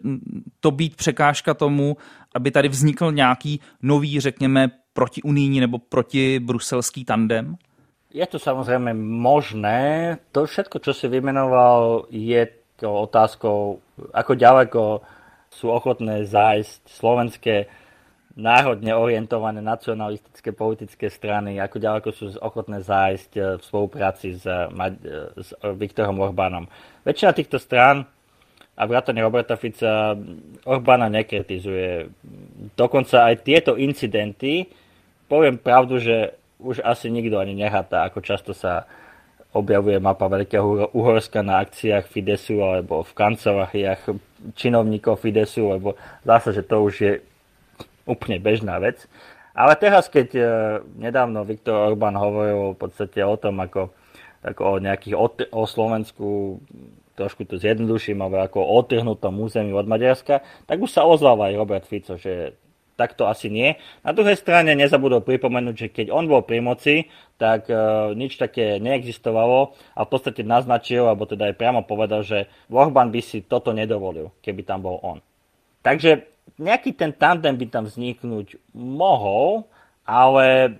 to 0.61 0.71
být 0.71 0.97
překážka 0.97 1.55
tomu, 1.55 1.97
aby 2.35 2.51
tady 2.51 2.68
vznikl 2.68 3.12
nějaký 3.12 3.61
nový, 3.83 4.21
řekněme, 4.21 4.71
protiunijní 4.92 5.61
nebo 5.61 5.79
protibruselský 5.79 7.05
tandem? 7.05 7.57
Je 8.09 8.25
to 8.25 8.40
samozrejme 8.40 8.97
možné. 8.97 10.16
To 10.33 10.49
všetko, 10.49 10.81
čo 10.81 10.97
si 10.97 11.12
vymenoval, 11.12 12.09
je 12.09 12.40
to 12.81 12.88
otázkou, 13.05 13.85
ako 14.16 14.33
ďaleko 14.33 14.83
sú 15.53 15.68
ochotné 15.68 16.25
zájsť 16.25 16.88
slovenské 16.88 17.68
národne 18.38 18.94
orientované 18.94 19.59
nacionalistické 19.59 20.55
politické 20.55 21.11
strany, 21.11 21.59
ako 21.59 21.77
ďaleko 21.83 22.09
sú 22.14 22.27
ochotné 22.38 22.81
zájsť 22.81 23.31
eh, 23.35 23.44
v 23.59 23.62
spolupráci 23.66 24.38
s, 24.38 24.47
eh, 24.47 24.71
s 25.35 25.49
Viktorom 25.75 26.23
Orbánom. 26.23 26.71
Väčšina 27.03 27.35
týchto 27.35 27.59
strán 27.59 28.07
a 28.79 28.83
vrátane 28.87 29.18
Roberta 29.27 29.59
Fica 29.59 30.14
Orbána 30.62 31.11
nekritizuje. 31.11 32.07
Dokonca 32.79 33.27
aj 33.27 33.42
tieto 33.42 33.75
incidenty, 33.75 34.71
poviem 35.27 35.59
pravdu, 35.59 35.99
že 35.99 36.38
už 36.59 36.83
asi 36.83 37.11
nikto 37.11 37.38
ani 37.38 37.55
nehatá, 37.55 38.07
ako 38.07 38.18
často 38.23 38.53
sa 38.55 38.87
objavuje 39.57 39.97
mapa 39.97 40.29
Veľkého 40.29 40.92
Uhorska 40.92 41.40
na 41.40 41.64
akciách 41.64 42.05
Fidesu 42.05 42.61
alebo 42.61 43.01
v 43.01 43.12
kanceláriách 43.16 44.12
činovníkov 44.53 45.25
Fidesu, 45.25 45.73
lebo 45.73 45.97
zase, 46.27 46.53
že 46.53 46.62
to 46.66 46.85
už 46.85 46.94
je 47.01 47.12
úplne 48.05 48.37
bežná 48.37 48.77
vec. 48.77 49.09
Ale 49.59 49.75
teraz, 49.75 50.07
keď 50.07 50.29
e, 50.38 50.42
nedávno 51.01 51.42
Viktor 51.42 51.90
Orbán 51.90 52.14
hovoril 52.14 52.77
v 52.77 52.79
podstate 52.79 53.25
o 53.27 53.35
tom, 53.35 53.59
ako, 53.59 53.90
ako 54.44 54.62
o 54.62 54.75
nejakých 54.79 55.16
o 55.51 55.64
Slovensku, 55.66 56.61
trošku 57.18 57.42
to 57.42 57.59
zjednoduším, 57.59 58.23
ale 58.23 58.47
ako 58.47 58.62
o 58.62 58.79
otrhnutom 58.79 59.35
území 59.42 59.75
od 59.75 59.90
Maďarska, 59.90 60.47
tak 60.68 60.79
už 60.79 60.94
sa 60.94 61.03
ozval 61.03 61.51
aj 61.51 61.59
Robert 61.59 61.87
Fico, 61.90 62.14
že 62.14 62.55
tak 62.98 63.14
to 63.14 63.30
asi 63.30 63.46
nie. 63.46 63.78
Na 64.02 64.11
druhej 64.11 64.34
strane 64.34 64.74
nezabudol 64.74 65.22
pripomenúť, 65.22 65.74
že 65.78 65.88
keď 65.94 66.06
on 66.11 66.26
bol 66.26 66.42
pri 66.42 66.58
moci, 66.58 67.06
tak 67.38 67.70
e, 67.70 67.78
nič 68.18 68.34
také 68.34 68.82
neexistovalo 68.82 69.78
a 69.94 70.00
v 70.02 70.11
podstate 70.11 70.42
naznačil, 70.42 71.06
alebo 71.06 71.22
teda 71.22 71.54
aj 71.54 71.54
priamo 71.54 71.87
povedal, 71.87 72.26
že 72.26 72.50
Orbán 72.66 73.14
by 73.14 73.22
si 73.22 73.46
toto 73.46 73.70
nedovolil, 73.70 74.34
keby 74.42 74.66
tam 74.66 74.82
bol 74.82 74.98
on. 75.06 75.22
Takže 75.87 76.26
nejaký 76.58 76.98
ten 76.98 77.14
tandem 77.14 77.54
by 77.54 77.70
tam 77.70 77.87
vzniknúť 77.87 78.58
mohol, 78.74 79.70
ale 80.02 80.74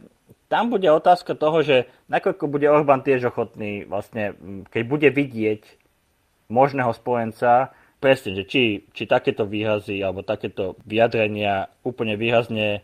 tam 0.51 0.75
bude 0.75 0.91
otázka 0.91 1.39
toho, 1.39 1.63
že 1.63 1.87
nakoľko 2.11 2.51
bude 2.51 2.67
Orbán 2.67 3.07
tiež 3.07 3.31
ochotný, 3.31 3.87
vlastne, 3.87 4.35
keď 4.75 4.83
bude 4.91 5.09
vidieť 5.15 5.63
možného 6.51 6.91
spojenca, 6.99 7.71
presne, 7.99 8.35
že 8.39 8.45
či, 8.47 8.63
či 8.95 9.05
takéto 9.05 9.45
výrazy 9.45 10.03
alebo 10.03 10.23
takéto 10.23 10.79
vyjadrenia 10.87 11.71
úplne 11.83 12.15
výrazne 12.15 12.69
e, 12.79 12.81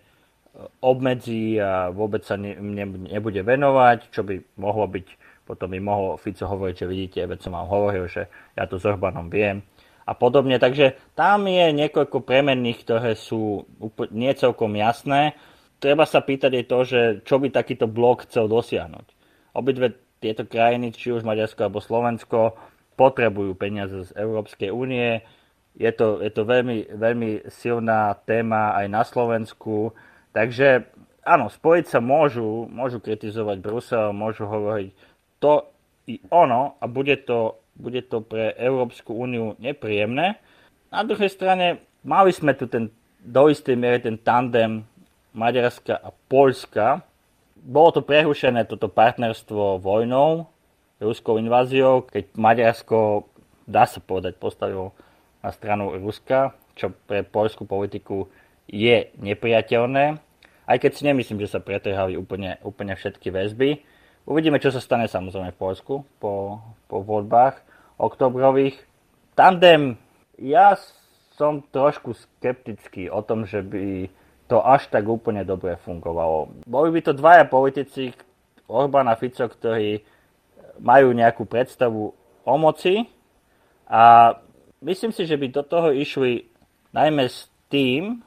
obmedzí 0.83 1.59
a 1.59 1.90
vôbec 1.94 2.27
sa 2.27 2.35
ne, 2.35 2.59
ne, 2.59 2.87
nebude 2.87 3.40
venovať, 3.42 4.11
čo 4.11 4.27
by 4.27 4.42
mohlo 4.59 4.87
byť, 4.90 5.07
potom 5.46 5.70
by 5.70 5.79
mohol 5.79 6.18
Fico 6.18 6.46
hovoriť, 6.46 6.74
že 6.74 6.90
vidíte, 6.90 7.18
veď 7.31 7.38
som 7.40 7.55
vám 7.55 7.70
hovoril, 7.70 8.11
že 8.11 8.27
ja 8.59 8.66
to 8.66 8.79
s 8.79 8.85
Orbánom 8.85 9.31
viem 9.31 9.62
a 10.05 10.12
podobne. 10.12 10.61
Takže 10.61 11.16
tam 11.16 11.48
je 11.48 11.72
niekoľko 11.72 12.20
premenných, 12.24 12.85
ktoré 12.85 13.12
sú 13.16 13.64
úplne, 13.81 14.12
nie 14.12 14.33
celkom 14.37 14.77
jasné. 14.77 15.37
Treba 15.81 16.05
sa 16.09 16.20
pýtať 16.20 16.53
aj 16.61 16.64
to, 16.68 16.79
že 16.85 17.00
čo 17.24 17.40
by 17.40 17.53
takýto 17.53 17.88
blok 17.88 18.29
chcel 18.29 18.48
dosiahnuť. 18.48 19.07
Obidve 19.57 19.96
tieto 20.20 20.48
krajiny, 20.48 20.96
či 20.96 21.12
už 21.12 21.24
Maďarsko 21.24 21.68
alebo 21.68 21.85
Slovensko, 21.85 22.57
potrebujú 22.95 23.55
peniaze 23.59 24.09
z 24.09 24.11
Európskej 24.15 24.71
únie. 24.71 25.23
Je 25.75 25.91
to, 25.91 26.23
je 26.23 26.31
to 26.31 26.47
veľmi, 26.47 26.87
veľmi 26.95 27.51
silná 27.51 28.15
téma 28.27 28.79
aj 28.79 28.87
na 28.87 29.03
Slovensku. 29.03 29.91
Takže 30.31 30.87
áno, 31.27 31.51
spojiť 31.51 31.85
sa 31.91 31.99
môžu, 31.99 32.71
môžu 32.71 33.03
kritizovať 33.03 33.59
Brusel, 33.59 34.15
môžu 34.15 34.47
hovoriť 34.47 34.91
to, 35.43 35.67
i 36.05 36.21
ono 36.29 36.77
a 36.79 36.85
bude 36.85 37.17
to, 37.25 37.59
bude 37.75 38.07
to 38.13 38.21
pre 38.21 38.53
Európsku 38.61 39.17
úniu 39.17 39.57
nepríjemné. 39.57 40.37
Na 40.93 41.03
druhej 41.03 41.33
strane 41.33 41.83
mali 42.05 42.31
sme 42.31 42.53
tu 42.55 42.69
ten, 42.69 42.93
do 43.25 43.49
istej 43.49 43.75
miery 43.75 43.99
ten 44.05 44.21
tandem 44.21 44.85
Maďarska 45.35 45.99
a 45.99 46.13
Polska. 46.31 47.03
Bolo 47.57 47.99
to 47.99 48.03
prerušené 48.05 48.69
toto 48.69 48.93
partnerstvo 48.93 49.81
vojnou, 49.81 50.47
ruskou 51.03 51.39
inváziou, 51.39 52.07
keď 52.07 52.35
Maďarsko, 52.39 53.27
dá 53.67 53.89
sa 53.89 53.99
povedať, 53.99 54.39
postavilo 54.39 54.95
na 55.43 55.51
stranu 55.51 55.93
Ruska, 55.99 56.57
čo 56.75 56.91
pre 57.07 57.23
poľskú 57.23 57.69
politiku 57.69 58.31
je 58.67 59.13
nepriateľné. 59.21 60.19
Aj 60.65 60.77
keď 60.81 60.91
si 60.97 61.03
nemyslím, 61.05 61.45
že 61.45 61.53
sa 61.53 61.61
pretrhali 61.61 62.17
úplne, 62.17 62.57
úplne 62.65 62.97
všetky 62.97 63.29
väzby. 63.29 63.85
Uvidíme, 64.25 64.57
čo 64.57 64.73
sa 64.73 64.81
stane 64.81 65.05
samozrejme 65.05 65.53
v 65.53 65.61
Polsku 65.61 65.95
po, 66.17 66.65
po 66.89 67.05
voľbách 67.05 67.61
oktobrových. 68.01 68.81
Tandem, 69.37 70.01
ja 70.41 70.81
som 71.37 71.61
trošku 71.61 72.17
skeptický 72.17 73.13
o 73.13 73.21
tom, 73.21 73.45
že 73.45 73.61
by 73.61 74.09
to 74.49 74.65
až 74.65 74.89
tak 74.89 75.05
úplne 75.05 75.45
dobre 75.45 75.77
fungovalo. 75.85 76.65
Boli 76.65 76.89
by 76.97 77.01
to 77.05 77.13
dvaja 77.13 77.45
politici, 77.45 78.17
Orbán 78.65 79.13
a 79.13 79.19
Fico, 79.21 79.45
ktorí 79.45 80.01
majú 80.81 81.15
nejakú 81.15 81.45
predstavu 81.47 82.15
o 82.45 82.55
moci 82.59 83.07
a 83.87 84.35
myslím 84.83 85.13
si, 85.13 85.25
že 85.25 85.39
by 85.39 85.47
do 85.51 85.63
toho 85.65 85.93
išli 85.95 86.49
najmä 86.95 87.27
s 87.27 87.49
tým, 87.69 88.23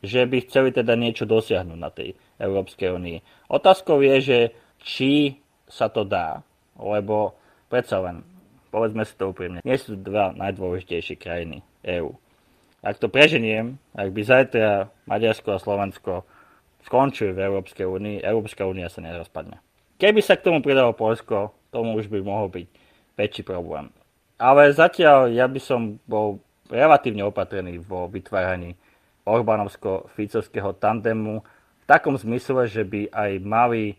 že 0.00 0.24
by 0.24 0.46
chceli 0.48 0.72
teda 0.72 0.96
niečo 0.96 1.28
dosiahnuť 1.28 1.78
na 1.78 1.90
tej 1.92 2.16
Európskej 2.40 2.88
únii. 2.96 3.18
Otázkou 3.52 4.00
je, 4.00 4.16
že 4.20 4.38
či 4.80 5.36
sa 5.68 5.92
to 5.92 6.08
dá, 6.08 6.40
lebo 6.80 7.36
predsa 7.68 8.00
len, 8.00 8.24
povedzme 8.72 9.04
si 9.04 9.12
to 9.14 9.30
úprimne, 9.30 9.60
nie 9.60 9.76
sú 9.76 10.00
dva 10.00 10.32
najdôležitejšie 10.32 11.20
krajiny 11.20 11.60
EÚ. 11.84 12.16
Ak 12.80 12.96
to 12.96 13.12
preženiem, 13.12 13.76
ak 13.92 14.08
by 14.08 14.20
zajtra 14.24 14.88
Maďarsko 15.04 15.52
a 15.52 15.60
Slovensko 15.60 16.24
skončili 16.88 17.36
v 17.36 17.44
Európskej 17.44 17.84
únii, 17.84 18.24
Európska 18.24 18.64
únia 18.64 18.88
sa 18.88 19.04
nerozpadne. 19.04 19.60
Keby 20.00 20.24
sa 20.24 20.40
k 20.40 20.48
tomu 20.48 20.64
pridalo 20.64 20.96
Polsko, 20.96 21.52
tomu 21.70 21.96
už 21.96 22.10
by 22.10 22.18
mohol 22.22 22.50
byť 22.50 22.66
väčší 23.16 23.42
problém. 23.46 23.88
Ale 24.40 24.72
zatiaľ 24.72 25.30
ja 25.30 25.46
by 25.46 25.60
som 25.60 26.00
bol 26.04 26.40
relatívne 26.70 27.26
opatrný 27.26 27.78
vo 27.82 28.06
vytváraní 28.06 28.78
Orbánovsko-Ficovského 29.26 30.74
tandemu 30.78 31.42
v 31.80 31.84
takom 31.84 32.16
zmysle, 32.16 32.66
že 32.70 32.82
by 32.86 33.10
aj 33.10 33.30
mali 33.42 33.98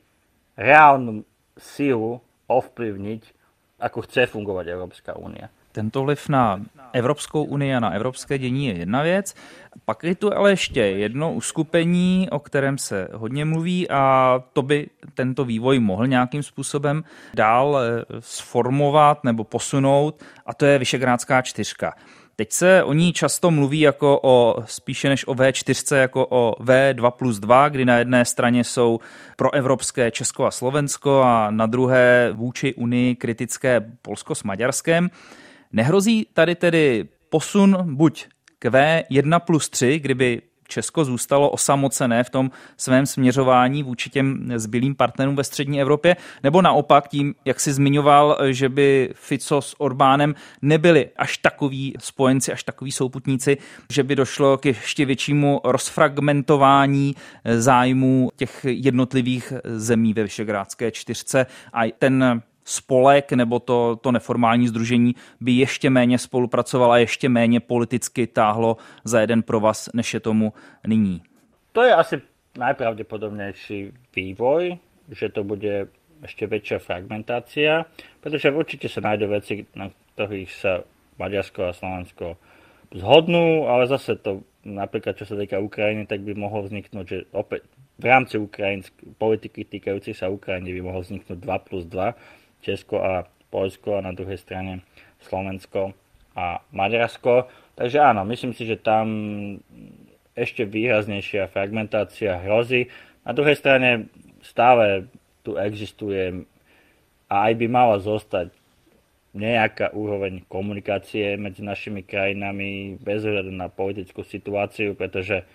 reálnu 0.56 1.24
sílu 1.60 2.20
ovplyvniť, 2.50 3.22
ako 3.80 3.98
chce 4.08 4.28
fungovať 4.28 4.66
Európska 4.72 5.16
únia. 5.16 5.48
Tento 5.72 6.04
vliv 6.04 6.30
na 6.30 6.62
Evropskou 6.94 7.44
unii 7.44 7.76
a 7.76 7.80
na 7.80 7.90
evropské 7.90 8.38
dění 8.38 8.66
je 8.66 8.78
jedna 8.78 9.02
věc. 9.02 9.36
Pak 9.86 10.04
je 10.04 10.16
tu 10.16 10.34
ale 10.38 10.50
ještě 10.50 10.80
jedno 10.80 11.34
uskupení, 11.34 12.28
o 12.32 12.40
kterém 12.40 12.78
se 12.78 13.08
hodně 13.14 13.46
mluví 13.46 13.90
a 13.90 14.44
to 14.54 14.62
by 14.62 14.88
tento 15.14 15.46
vývoj 15.46 15.80
mohl 15.80 16.08
nějakým 16.08 16.44
způsobem 16.44 17.04
dál 17.34 17.80
eh, 17.80 18.06
sformovat 18.20 19.24
nebo 19.24 19.44
posunout 19.44 20.24
a 20.46 20.54
to 20.54 20.66
je 20.66 20.80
Vyšegrádská 20.80 21.42
čtyřka. 21.42 21.94
Teď 22.36 22.52
se 22.52 22.84
o 22.84 22.94
ní 22.94 23.14
často 23.14 23.52
mluví 23.52 23.80
jako 23.80 24.20
o 24.24 24.64
spíše 24.66 25.10
než 25.10 25.28
o 25.28 25.34
V4, 25.34 25.96
jako 25.96 26.28
o 26.30 26.56
V2 26.64 27.12
plus 27.12 27.40
2, 27.40 27.70
kdy 27.70 27.86
na 27.86 27.98
jedné 27.98 28.26
straně 28.26 28.64
jsou 28.64 29.00
pro 29.36 29.54
evropské 29.54 30.12
Česko 30.12 30.46
a 30.46 30.52
Slovensko 30.52 31.22
a 31.22 31.52
na 31.52 31.66
druhé 31.66 32.30
vůči 32.34 32.74
Unii 32.74 33.16
kritické 33.16 33.82
Polsko 34.02 34.36
s 34.36 34.44
Maďarskem. 34.44 35.10
Nehrozí 35.74 36.28
tady 36.34 36.56
tedy 36.56 37.06
posun 37.30 37.96
buď 37.96 38.26
k 38.60 38.66
V1 38.66 39.40
plus 39.40 39.70
3, 39.70 40.00
kdyby 40.00 40.42
Česko 40.72 41.06
zůstalo 41.06 41.50
osamocené 41.50 42.24
v 42.24 42.30
tom 42.30 42.52
svém 42.78 43.06
směřování 43.06 43.84
vůči 43.84 44.10
těm 44.10 44.52
zbylým 44.56 44.96
partnerům 44.96 45.36
ve 45.36 45.44
střední 45.44 45.82
Evropě, 45.82 46.16
nebo 46.44 46.62
naopak 46.62 47.08
tím, 47.08 47.36
jak 47.46 47.60
si 47.60 47.74
zmiňoval, 47.74 48.38
že 48.50 48.70
by 48.70 49.10
Fico 49.14 49.62
s 49.62 49.82
Orbánem 49.82 50.36
nebyli 50.62 51.10
až 51.18 51.38
takový 51.38 51.94
spojenci, 52.00 52.52
až 52.52 52.64
takový 52.64 52.92
souputníci, 52.92 53.58
že 53.92 54.04
by 54.04 54.16
došlo 54.16 54.58
k 54.58 54.66
ještě 54.66 55.06
většímu 55.06 55.62
rozfragmentování 55.64 57.16
zájmů 57.58 58.30
těch 58.36 58.66
jednotlivých 58.70 59.54
zemí 59.64 60.14
ve 60.14 60.24
Vyšegrádské 60.24 60.92
čtyřce. 60.92 61.46
A 61.74 61.92
ten 62.00 62.42
spolek 62.72 63.32
nebo 63.34 63.60
to, 63.60 64.00
to 64.02 64.12
neformální 64.12 64.68
združení 64.68 65.16
by 65.40 65.52
ještě 65.52 65.90
méně 65.90 66.18
spolupracovalo 66.18 66.92
a 66.92 66.98
ještě 66.98 67.30
méně 67.30 67.60
politicky 67.60 68.28
táhlo 68.28 68.78
za 69.04 69.22
jeden 69.22 69.44
provaz, 69.44 69.90
než 69.94 70.14
je 70.14 70.20
tomu 70.20 70.54
nyní. 70.88 71.22
To 71.72 71.84
je 71.84 71.96
asi 71.96 72.22
najpravdepodobnejší 72.58 73.92
vývoj, 74.16 74.78
že 75.12 75.30
to 75.32 75.44
bude 75.44 75.88
ešte 76.22 76.46
väčšia 76.46 76.78
fragmentácia, 76.84 77.90
pretože 78.22 78.54
určite 78.54 78.86
sa 78.92 79.02
nájdú 79.02 79.32
veci, 79.32 79.66
na 79.74 79.90
ktorých 80.14 80.52
sa 80.54 80.86
Maďarsko 81.18 81.60
a 81.66 81.74
Slovensko 81.74 82.38
zhodnú, 82.94 83.66
ale 83.72 83.88
zase 83.88 84.20
to 84.20 84.44
napríklad 84.62 85.18
čo 85.18 85.26
sa 85.26 85.34
týka 85.34 85.58
Ukrajiny, 85.58 86.06
tak 86.06 86.22
by 86.22 86.38
mohlo 86.38 86.68
vzniknúť, 86.68 87.06
že 87.08 87.18
opäť 87.34 87.66
v 87.98 88.06
rámci 88.06 88.38
ukrajinsk- 88.38 89.18
politiky 89.18 89.66
týkajúcich 89.66 90.18
sa 90.18 90.30
Ukrajiny 90.30 90.74
by 90.78 90.82
mohlo 90.86 91.02
vzniknúť 91.02 91.38
2 91.38 91.66
plus 91.66 91.84
2, 91.90 92.14
Česko 92.62 93.02
a 93.02 93.28
Polsko 93.52 94.00
a 94.00 94.06
na 94.06 94.16
druhej 94.16 94.40
strane 94.40 94.86
Slovensko 95.28 95.92
a 96.38 96.64
Maďarsko. 96.72 97.52
Takže 97.76 97.98
áno, 98.00 98.24
myslím 98.30 98.56
si, 98.56 98.64
že 98.64 98.80
tam 98.80 99.06
ešte 100.32 100.64
výraznejšia 100.64 101.52
fragmentácia 101.52 102.40
hrozí. 102.40 102.88
Na 103.28 103.36
druhej 103.36 103.60
strane 103.60 104.08
stále 104.42 105.12
tu 105.44 105.60
existuje 105.60 106.48
a 107.28 107.36
aj 107.50 107.54
by 107.60 107.66
mala 107.68 107.98
zostať 108.00 108.54
nejaká 109.32 109.96
úroveň 109.96 110.44
komunikácie 110.52 111.40
medzi 111.40 111.64
našimi 111.64 112.04
krajinami 112.04 113.00
bez 113.00 113.24
ohľadu 113.24 113.52
na 113.52 113.72
politickú 113.72 114.28
situáciu, 114.28 114.92
pretože 114.96 115.48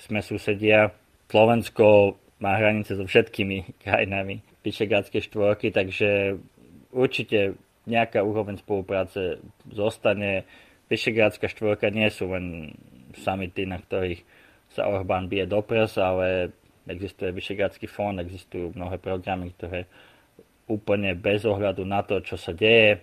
sme 0.00 0.24
susedia. 0.24 0.92
Slovensko 1.28 2.16
má 2.38 2.54
hranice 2.54 2.94
so 2.94 3.04
všetkými 3.04 3.82
krajinami 3.82 4.42
Vyšegrádskej 4.62 5.22
štvorky, 5.30 5.74
takže 5.74 6.38
určite 6.94 7.58
nejaká 7.88 8.20
úroveň 8.20 8.60
spolupráce 8.60 9.40
zostane. 9.70 10.44
Vyšegrádska 10.92 11.48
štvorka 11.48 11.88
nie 11.88 12.08
sú 12.12 12.30
len 12.32 12.76
samity, 13.16 13.64
na 13.64 13.80
ktorých 13.80 14.22
sa 14.72 14.88
Orbán 14.88 15.26
bije 15.26 15.48
do 15.48 15.64
prs, 15.64 15.96
ale 15.96 16.52
existuje 16.88 17.32
Vyšegrádsky 17.32 17.88
fond, 17.88 18.16
existujú 18.20 18.72
mnohé 18.76 19.00
programy, 19.00 19.52
ktoré 19.56 19.88
úplne 20.68 21.16
bez 21.16 21.48
ohľadu 21.48 21.84
na 21.88 22.04
to, 22.04 22.20
čo 22.20 22.36
sa 22.36 22.52
deje, 22.52 23.00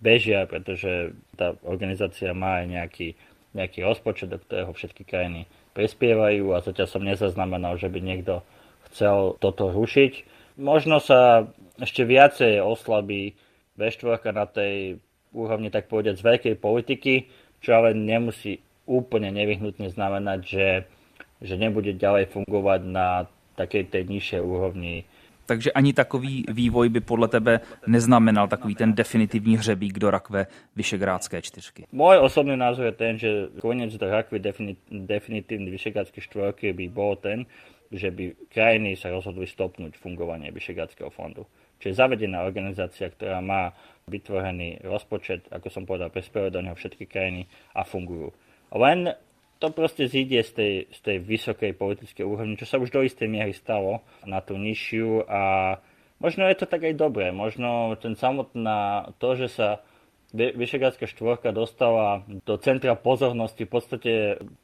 bežia, 0.00 0.48
pretože 0.48 1.12
tá 1.36 1.54
organizácia 1.62 2.32
má 2.32 2.64
aj 2.64 2.66
nejaký, 2.68 3.08
nejaký 3.52 3.78
rozpočet, 3.84 4.32
do 4.32 4.40
ktorého 4.40 4.72
všetky 4.72 5.04
krajiny 5.04 5.46
prispievajú 5.76 6.52
a 6.52 6.64
zatiaľ 6.64 6.88
som 6.88 7.04
nezaznamenal, 7.04 7.76
že 7.76 7.88
by 7.88 8.00
niekto 8.00 8.44
chcel 8.92 9.40
toto 9.40 9.72
rušiť. 9.72 10.12
Možno 10.60 11.00
sa 11.00 11.48
ešte 11.80 12.04
viacej 12.04 12.60
oslabí 12.60 13.34
V4 13.80 14.20
na 14.36 14.44
tej 14.44 15.00
úrovni, 15.32 15.72
tak 15.72 15.88
povedať, 15.88 16.20
z 16.20 16.26
veľkej 16.28 16.54
politiky, 16.60 17.32
čo 17.64 17.80
ale 17.80 17.96
nemusí 17.96 18.60
úplne 18.84 19.32
nevyhnutne 19.32 19.88
znamenať, 19.88 20.40
že, 20.44 20.68
že 21.40 21.54
nebude 21.56 21.96
ďalej 21.96 22.28
fungovať 22.36 22.80
na 22.84 23.24
takej 23.56 23.88
tej 23.88 24.02
nižšej 24.12 24.40
úrovni 24.44 25.08
takže 25.52 25.72
ani 25.72 25.92
takový 25.92 26.44
vývoj 26.48 26.88
by 26.88 27.00
podle 27.00 27.28
tebe 27.28 27.60
neznamenal 27.86 28.48
takový 28.48 28.74
ten 28.74 28.94
definitivní 28.94 29.56
hřebík 29.56 29.98
do 29.98 30.10
rakve 30.10 30.46
Vyšegrádské 30.76 31.42
čtyřky. 31.42 31.84
Môj 31.92 32.24
osobný 32.24 32.56
názor 32.56 32.88
je 32.88 32.92
ten, 32.96 33.18
že 33.18 33.52
koniec 33.60 33.92
do 34.00 34.08
rakve 34.08 34.40
definitívnej 34.88 35.70
Vyšegrádskej 35.70 36.22
štvorky 36.24 36.72
by 36.72 36.88
bol 36.88 37.20
ten, 37.20 37.44
že 37.92 38.08
by 38.10 38.48
krajiny 38.48 38.96
sa 38.96 39.12
rozhodli 39.12 39.44
stopnúť 39.44 40.00
fungovanie 40.00 40.48
Vyšegradského 40.50 41.12
fondu. 41.12 41.44
Čiže 41.82 41.98
zavedená 41.98 42.46
organizácia, 42.46 43.10
ktorá 43.10 43.42
má 43.42 43.74
vytvorený 44.06 44.86
rozpočet, 44.86 45.50
ako 45.50 45.68
som 45.68 45.82
povedal, 45.82 46.14
prispievajú 46.14 46.50
do 46.54 46.62
neho 46.62 46.76
všetky 46.78 47.10
krajiny 47.10 47.50
a 47.74 47.82
fungujú. 47.82 48.30
Len 48.72 49.12
to 49.58 49.70
proste 49.70 50.10
zíde 50.10 50.42
z 50.42 50.50
tej, 50.54 50.74
z 50.90 50.98
tej 51.02 51.16
vysokej 51.22 51.72
politickej 51.78 52.24
úrovni, 52.26 52.58
čo 52.58 52.66
sa 52.66 52.82
už 52.82 52.90
do 52.90 53.02
istej 53.02 53.30
miery 53.30 53.54
stalo 53.54 54.02
na 54.26 54.42
tú 54.42 54.58
nižšiu 54.58 55.26
a 55.30 55.42
možno 56.18 56.50
je 56.50 56.56
to 56.58 56.66
tak 56.66 56.82
aj 56.82 56.98
dobré. 56.98 57.30
Možno 57.30 57.94
ten 57.98 58.18
samotná, 58.18 59.10
to, 59.22 59.38
že 59.38 59.48
sa 59.50 59.68
Vyšegradská 60.32 61.04
štvorka 61.04 61.52
dostala 61.52 62.24
do 62.24 62.56
centra 62.56 62.96
pozornosti 62.96 63.68
v 63.68 63.72
podstate 63.76 64.12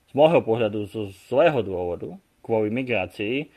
z 0.08 0.12
môjho 0.16 0.40
pohľadu 0.40 0.88
zo 0.88 1.12
zlého 1.28 1.60
dôvodu, 1.60 2.16
kvôli 2.48 2.72
migrácii, 2.72 3.52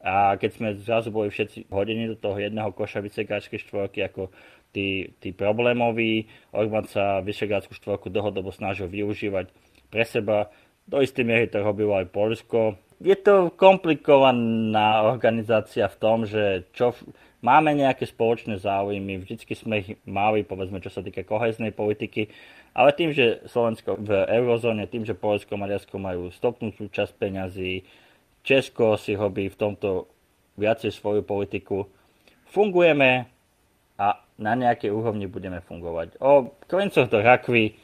A 0.00 0.40
keď 0.40 0.50
sme 0.56 0.68
zrazu 0.80 1.12
boli 1.12 1.28
všetci 1.28 1.68
hodení 1.68 2.08
do 2.08 2.16
toho 2.16 2.40
jedného 2.40 2.72
koša 2.72 3.04
vysekárskej 3.04 3.60
štvorky 3.68 4.00
ako 4.00 4.32
tí, 4.72 5.12
tí 5.20 5.36
problémoví, 5.36 6.24
Orbán 6.56 6.88
sa 6.88 7.20
Vyšegrádsku 7.20 7.76
štvorku 7.76 8.08
dlhodobo 8.08 8.48
snažil 8.48 8.88
využívať 8.88 9.52
pre 9.92 10.08
seba. 10.08 10.48
Do 10.88 11.04
istej 11.04 11.28
miery 11.28 11.46
to 11.52 11.60
robilo 11.60 12.00
aj 12.00 12.08
Polsko. 12.08 12.80
Je 13.00 13.12
to 13.12 13.52
komplikovaná 13.52 15.04
organizácia 15.04 15.84
v 15.84 15.96
tom, 16.00 16.24
že 16.24 16.68
čo, 16.72 16.96
máme 17.44 17.76
nejaké 17.76 18.08
spoločné 18.08 18.56
záujmy, 18.56 19.20
vždycky 19.20 19.52
sme 19.52 19.84
ich 19.84 20.00
mali, 20.08 20.44
povedzme, 20.44 20.80
čo 20.80 20.92
sa 20.92 21.04
týka 21.04 21.28
koheznej 21.28 21.76
politiky, 21.76 22.28
ale 22.72 22.92
tým, 22.96 23.12
že 23.12 23.44
Slovensko 23.48 24.00
v 24.00 24.10
eurozóne, 24.32 24.88
tým, 24.88 25.04
že 25.04 25.16
Polsko 25.16 25.56
a 25.56 25.62
Maďarsko 25.64 25.96
majú 25.96 26.32
stopnúť 26.32 26.92
časť 26.92 27.12
peňazí, 27.16 27.84
Česko 28.42 28.96
si 28.96 29.16
robí 29.16 29.48
v 29.48 29.56
tomto 29.56 30.08
viacej 30.56 30.92
svoju 30.92 31.22
politiku. 31.22 31.86
Fungujeme 32.50 33.30
a 34.00 34.06
na 34.40 34.52
nejakej 34.56 34.90
úrovni 34.90 35.28
budeme 35.28 35.60
fungovať. 35.60 36.16
O 36.20 36.56
klincoch 36.66 37.08
do 37.12 37.20
rakvy 37.20 37.76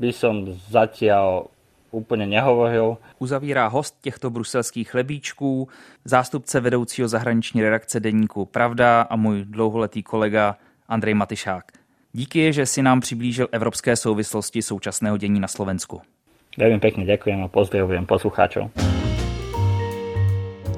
by 0.00 0.10
som 0.12 0.48
zatiaľ 0.72 1.52
úplně 1.90 2.26
nehovoril. 2.26 2.96
Uzavírá 3.18 3.66
host 3.66 3.98
těchto 4.00 4.30
bruselských 4.30 4.90
chlebíčků, 4.90 5.68
zástupce 6.04 6.60
vedoucího 6.60 7.08
zahraniční 7.08 7.62
redakce 7.62 8.00
deníku 8.00 8.44
Pravda 8.44 9.00
a 9.02 9.16
můj 9.16 9.44
dlouholetý 9.44 10.02
kolega 10.02 10.56
Andrej 10.88 11.14
Matyšák. 11.14 11.64
Díky, 12.12 12.52
že 12.52 12.66
si 12.66 12.82
nám 12.82 13.00
přiblížil 13.00 13.48
evropské 13.52 13.96
souvislosti 13.96 14.62
současného 14.62 15.16
dění 15.16 15.40
na 15.40 15.48
Slovensku. 15.48 16.00
Veľmi 16.58 16.82
pekne 16.82 17.06
ďakujem 17.06 17.46
a 17.46 17.48
pozdravujem 17.48 18.02
poslucháčov. 18.02 18.74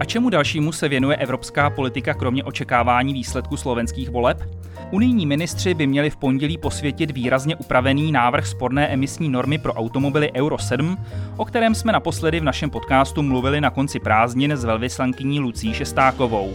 A 0.00 0.04
čemu 0.04 0.30
dalšímu 0.30 0.72
se 0.72 0.88
věnuje 0.88 1.16
evropská 1.16 1.70
politika 1.70 2.14
kromě 2.14 2.44
očekávání 2.44 3.12
výsledku 3.12 3.56
slovenských 3.56 4.10
voleb? 4.10 4.42
Unijní 4.90 5.26
ministři 5.26 5.74
by 5.74 5.86
měli 5.86 6.10
v 6.10 6.16
pondělí 6.16 6.58
posvětit 6.58 7.10
výrazně 7.10 7.56
upravený 7.56 8.12
návrh 8.12 8.46
sporné 8.46 8.88
emisní 8.88 9.28
normy 9.28 9.58
pro 9.58 9.72
automobily 9.72 10.32
Euro 10.32 10.58
7, 10.58 10.98
o 11.36 11.44
kterém 11.44 11.74
jsme 11.74 11.92
naposledy 11.92 12.40
v 12.40 12.44
našem 12.44 12.70
podcastu 12.70 13.22
mluvili 13.22 13.60
na 13.60 13.70
konci 13.70 13.98
prázdnin 13.98 14.56
s 14.56 14.64
velvyslankyní 14.64 15.40
Lucí 15.40 15.74
Šestákovou. 15.74 16.54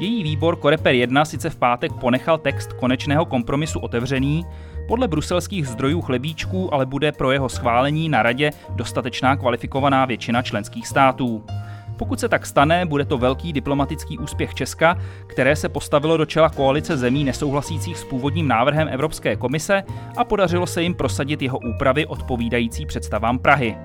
Její 0.00 0.22
výbor 0.22 0.56
Koreper 0.56 0.94
1 0.94 1.24
sice 1.24 1.50
v 1.50 1.56
pátek 1.56 1.92
ponechal 1.92 2.38
text 2.38 2.72
konečného 2.72 3.24
kompromisu 3.24 3.78
otevřený, 3.78 4.46
podle 4.88 5.08
bruselských 5.08 5.68
zdrojů 5.68 6.00
chlebíčků 6.00 6.74
ale 6.74 6.86
bude 6.86 7.12
pro 7.12 7.32
jeho 7.32 7.48
schválení 7.48 8.08
na 8.08 8.22
radě 8.22 8.50
dostatečná 8.70 9.36
kvalifikovaná 9.36 10.04
většina 10.04 10.42
členských 10.42 10.86
států. 10.86 11.44
Pokud 11.96 12.20
se 12.20 12.28
tak 12.28 12.46
stane, 12.46 12.86
bude 12.86 13.04
to 13.04 13.18
velký 13.18 13.52
diplomatický 13.52 14.18
úspěch 14.18 14.54
Česka, 14.54 14.98
které 15.26 15.56
se 15.56 15.68
postavilo 15.68 16.16
do 16.16 16.26
čela 16.26 16.48
koalice 16.48 16.96
zemí 16.96 17.24
nesouhlasících 17.24 17.98
s 17.98 18.04
původním 18.04 18.48
návrhem 18.48 18.88
Evropské 18.88 19.36
komise 19.36 19.82
a 20.16 20.24
podařilo 20.24 20.66
se 20.66 20.82
jim 20.82 20.94
prosadit 20.94 21.42
jeho 21.42 21.58
úpravy 21.58 22.06
odpovídající 22.06 22.86
představám 22.86 23.38
Prahy. 23.38 23.76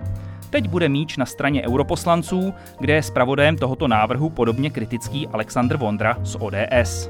Teď 0.49 0.67
bude 0.67 0.89
míč 0.89 1.17
na 1.17 1.25
straně 1.25 1.67
europoslanců, 1.67 2.53
kde 2.79 2.93
je 2.93 3.03
zpravodajem 3.03 3.57
tohoto 3.57 3.87
návrhu 3.87 4.29
podobně 4.29 4.69
kritický 4.69 5.27
Aleksandr 5.27 5.77
Vondra 5.77 6.17
z 6.23 6.35
ODS. 6.39 7.09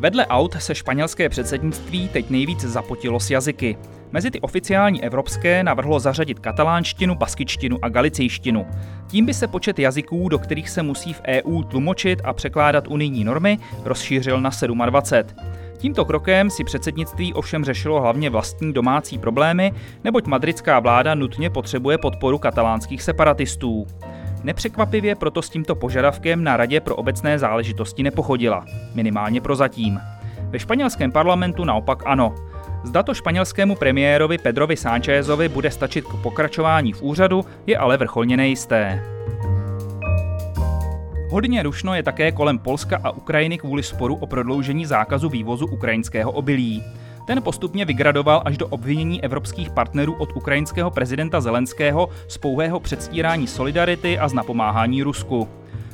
Vedle 0.00 0.26
aut 0.26 0.62
se 0.62 0.74
španělské 0.74 1.28
předsednictví 1.28 2.08
teď 2.08 2.30
nejvíc 2.30 2.60
zapotilo 2.60 3.20
s 3.20 3.30
jazyky. 3.30 3.76
Mezi 4.12 4.30
ty 4.30 4.40
oficiální 4.40 5.04
evropské 5.04 5.62
navrhlo 5.62 6.00
zařadit 6.00 6.38
katalánštinu, 6.38 7.14
baskičtinu 7.14 7.78
a 7.82 7.88
galicejštinu. 7.88 8.66
Tím 9.06 9.26
by 9.26 9.34
se 9.34 9.48
počet 9.48 9.78
jazyků, 9.78 10.28
do 10.28 10.38
kterých 10.38 10.68
se 10.68 10.82
musí 10.82 11.12
v 11.12 11.20
EU 11.26 11.62
tlumočit 11.62 12.20
a 12.24 12.32
překládat 12.32 12.88
unijní 12.88 13.24
normy, 13.24 13.58
rozšířil 13.84 14.40
na 14.40 14.50
27. 14.86 15.50
Tímto 15.78 16.04
krokem 16.04 16.50
si 16.50 16.64
předsednictví 16.64 17.34
ovšem 17.34 17.64
řešilo 17.64 18.00
hlavně 18.00 18.30
vlastní 18.30 18.72
domácí 18.72 19.18
problémy, 19.18 19.72
neboť 20.04 20.26
madridská 20.26 20.80
vláda 20.80 21.14
nutně 21.14 21.50
potřebuje 21.50 21.98
podporu 21.98 22.38
katalánských 22.38 23.02
separatistů. 23.02 23.86
Nepřekvapivě 24.44 25.14
proto 25.14 25.42
s 25.42 25.50
tímto 25.50 25.74
požadavkem 25.74 26.44
na 26.44 26.56
Radě 26.56 26.80
pro 26.80 26.96
obecné 26.96 27.38
záležitosti 27.38 28.02
nepochodila, 28.02 28.64
minimálně 28.94 29.40
prozatím. 29.40 30.00
Ve 30.40 30.58
španělském 30.58 31.12
parlamentu 31.12 31.64
naopak 31.64 32.02
ano. 32.06 32.34
Zda 32.84 33.02
to 33.02 33.14
španělskému 33.14 33.76
premiérovi 33.76 34.38
Pedrovi 34.38 34.76
Sánchezovi 34.76 35.48
bude 35.48 35.70
stačit 35.70 36.04
k 36.04 36.22
pokračování 36.22 36.92
v 36.92 37.02
úřadu, 37.02 37.44
je 37.66 37.78
ale 37.78 37.96
vrcholně 37.96 38.36
nejisté. 38.36 39.04
Hodně 41.30 41.62
rušno 41.62 41.94
je 41.94 42.02
také 42.02 42.32
kolem 42.32 42.58
Polska 42.58 43.00
a 43.04 43.10
Ukrajiny 43.10 43.58
kvůli 43.58 43.82
sporu 43.82 44.14
o 44.14 44.26
prodloužení 44.26 44.86
zákazu 44.86 45.28
vývozu 45.28 45.66
ukrajinského 45.66 46.32
obilí. 46.32 46.84
Ten 47.30 47.42
postupně 47.42 47.84
vygradoval 47.84 48.42
až 48.44 48.58
do 48.58 48.66
obvinění 48.66 49.24
evropských 49.24 49.70
partnerů 49.70 50.14
od 50.14 50.36
ukrajinského 50.36 50.90
prezidenta 50.90 51.40
Zelenského 51.40 52.08
z 52.28 52.38
pouhého 52.38 52.80
předstírání 52.80 53.46
solidarity 53.46 54.18
a 54.18 54.28
z 54.28 54.32
napomáhání 54.32 55.02
Rusku. 55.02 55.48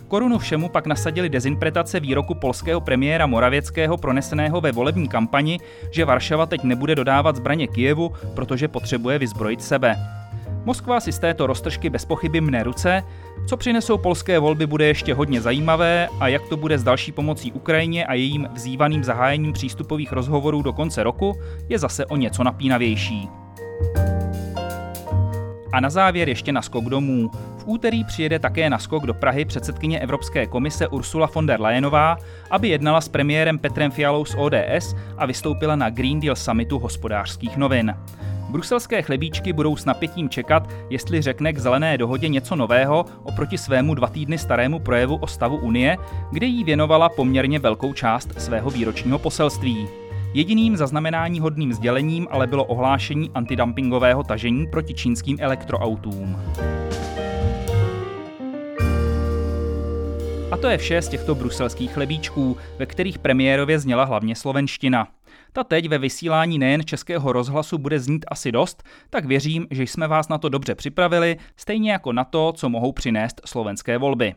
Korunu 0.09 0.39
všemu 0.39 0.69
pak 0.69 0.87
nasadili 0.87 1.29
dezinterpretace 1.29 2.01
výroku 2.01 2.35
polského 2.35 2.81
premiéra 2.81 3.27
Moravěckého 3.27 3.97
proneseného 3.97 4.61
ve 4.61 4.73
volební 4.73 5.09
kampani, 5.09 5.61
že 5.91 6.05
Varšava 6.05 6.47
teď 6.47 6.63
nebude 6.63 6.95
dodávat 6.95 7.37
zbraně 7.37 7.67
Kijevu, 7.67 8.13
protože 8.35 8.69
potřebuje 8.69 9.19
vyzbrojit 9.19 9.63
sebe. 9.63 9.97
Moskva 10.67 11.01
si 11.01 11.13
z 11.13 11.19
této 11.19 11.47
roztržky 11.47 11.91
bez 11.91 12.05
pochyby 12.05 12.41
mne 12.41 12.63
ruce. 12.63 13.03
Co 13.47 13.57
přinesou 13.57 13.99
polské 13.99 14.39
volby 14.39 14.67
bude 14.67 14.87
ještě 14.87 15.15
hodně 15.15 15.41
zajímavé 15.41 16.09
a 16.21 16.29
jak 16.29 16.49
to 16.49 16.57
bude 16.57 16.79
s 16.79 16.85
další 16.85 17.13
pomocí 17.13 17.53
Ukrajině 17.53 18.07
a 18.07 18.15
jejím 18.15 18.49
vzývaným 18.55 19.05
zahájením 19.05 19.53
přístupových 19.53 20.13
rozhovorů 20.13 20.63
do 20.63 20.73
konce 20.73 21.03
roku, 21.03 21.39
je 21.69 21.79
zase 21.79 22.07
o 22.07 22.17
něco 22.17 22.45
napínavější. 22.45 23.29
A 25.73 25.81
na 25.81 25.91
závěr 25.91 26.29
ještě 26.29 26.53
naskok 26.53 26.85
domů. 26.85 27.31
V 27.59 27.63
úterý 27.67 28.05
přijede 28.05 28.39
také 28.39 28.71
naskok 28.71 29.07
do 29.07 29.15
Prahy 29.15 29.45
předsedkyně 29.45 30.01
Evropské 30.01 30.47
komise 30.47 30.89
Ursula 30.89 31.31
von 31.35 31.47
der 31.47 31.61
Leyenová, 31.61 32.17
aby 32.51 32.69
jednala 32.69 33.01
s 33.01 33.09
premiérem 33.09 33.59
Petrem 33.59 33.91
Fialou 33.91 34.25
z 34.25 34.35
ODS 34.39 34.97
a 35.19 35.27
vystoupila 35.27 35.77
na 35.77 35.91
Green 35.91 36.21
Deal 36.21 36.37
summitu 36.37 36.79
hospodářských 36.79 37.57
novin. 37.57 37.95
Bruselské 38.49 39.03
chlebíčky 39.03 39.53
budou 39.53 39.77
s 39.77 39.85
napětím 39.85 40.29
čekat, 40.29 40.69
jestli 40.91 41.23
řekne 41.23 41.53
k 41.53 41.59
zelené 41.59 41.99
dohodě 41.99 42.29
něco 42.29 42.57
nového 42.57 43.05
oproti 43.23 43.59
svému 43.59 43.95
dva 43.95 44.09
týdny 44.09 44.39
starému 44.39 44.79
projevu 44.79 45.17
o 45.17 45.27
stavu 45.27 45.57
Unie, 45.57 45.97
kde 46.33 46.47
jí 46.47 46.65
věnovala 46.65 47.09
poměrně 47.09 47.59
velkou 47.59 47.93
část 47.93 48.41
svého 48.41 48.71
výročního 48.71 49.19
poselství. 49.19 49.89
Jediným 50.35 50.77
zaznamenání 50.77 51.41
hodným 51.41 51.73
sdělením 51.73 52.27
ale 52.31 52.47
bylo 52.47 52.65
ohlášení 52.65 53.31
antidumpingového 53.35 54.23
tažení 54.23 54.67
proti 54.67 54.95
čínským 54.95 55.37
elektroautům. 55.41 56.39
A 60.51 60.57
to 60.57 60.69
je 60.69 60.79
vše 60.79 61.03
z 61.03 61.09
těchto 61.09 61.35
bruselských 61.35 61.93
chlebíčků, 61.93 62.57
ve 62.79 62.87
kterých 62.87 63.19
premiérově 63.19 63.79
zněla 63.79 64.05
hlavně 64.05 64.37
slovenština. 64.37 65.09
Ta 65.57 65.65
teď 65.65 65.89
ve 65.89 65.99
vysílání 65.99 66.59
nejen 66.59 66.85
českého 66.85 67.33
rozhlasu 67.33 67.79
bude 67.79 68.01
znít 68.01 68.25
asi 68.29 68.53
dost, 68.53 68.83
tak 69.11 69.25
věřím, 69.25 69.67
že 69.71 69.83
jsme 69.83 70.09
vás 70.09 70.29
na 70.29 70.39
to 70.39 70.49
dobře 70.49 70.75
připravili, 70.75 71.37
stejně 71.57 71.93
jako 71.93 72.13
na 72.13 72.25
to, 72.25 72.53
co 72.53 72.69
mohou 72.69 72.93
přinést 72.93 73.41
slovenské 73.45 73.99
volby. 73.99 74.35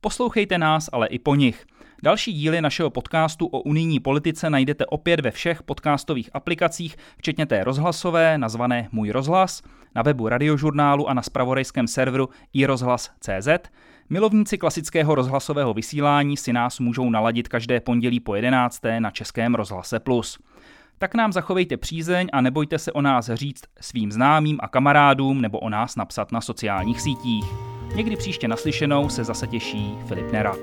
Poslouchejte 0.00 0.58
nás 0.58 0.88
ale 0.92 1.06
i 1.06 1.18
po 1.18 1.34
nich. 1.34 1.66
Další 2.02 2.32
díly 2.32 2.60
našeho 2.60 2.90
podcastu 2.90 3.46
o 3.46 3.60
unijní 3.60 4.00
politice 4.00 4.50
najdete 4.50 4.86
opět 4.86 5.20
ve 5.20 5.30
všech 5.30 5.62
podcastových 5.62 6.30
aplikacích, 6.32 6.96
včetně 7.18 7.46
té 7.46 7.64
rozhlasové, 7.64 8.38
nazvané 8.38 8.88
Můj 8.92 9.10
rozhlas, 9.10 9.62
na 9.94 10.02
webu 10.02 10.28
radiožurnálu 10.28 11.08
a 11.08 11.14
na 11.14 11.22
spravodajském 11.22 11.86
serveru 11.86 12.28
iRozhlas.cz. 12.52 13.48
Milovníci 14.10 14.58
klasického 14.58 15.14
rozhlasového 15.14 15.74
vysílání 15.74 16.36
si 16.36 16.52
nás 16.52 16.80
můžou 16.80 17.10
naladit 17.10 17.48
každé 17.48 17.80
pondělí 17.80 18.20
po 18.20 18.34
11. 18.34 18.82
na 18.98 19.10
Českém 19.10 19.54
rozhlase 19.54 20.00
Plus. 20.00 20.38
Tak 20.98 21.14
nám 21.14 21.32
zachovejte 21.32 21.76
přízeň 21.76 22.28
a 22.32 22.40
nebojte 22.40 22.78
se 22.78 22.92
o 22.92 23.00
nás 23.00 23.30
říct 23.34 23.62
svým 23.80 24.12
známým 24.12 24.58
a 24.60 24.68
kamarádům 24.68 25.40
nebo 25.40 25.58
o 25.58 25.68
nás 25.68 25.96
napsat 25.96 26.32
na 26.32 26.40
sociálních 26.40 27.00
sítích. 27.00 27.44
Někdy 27.94 28.16
příště 28.16 28.48
naslyšenou 28.48 29.08
se 29.08 29.24
zase 29.24 29.46
těší 29.46 29.94
Filip 30.06 30.32
Nerad. 30.32 30.58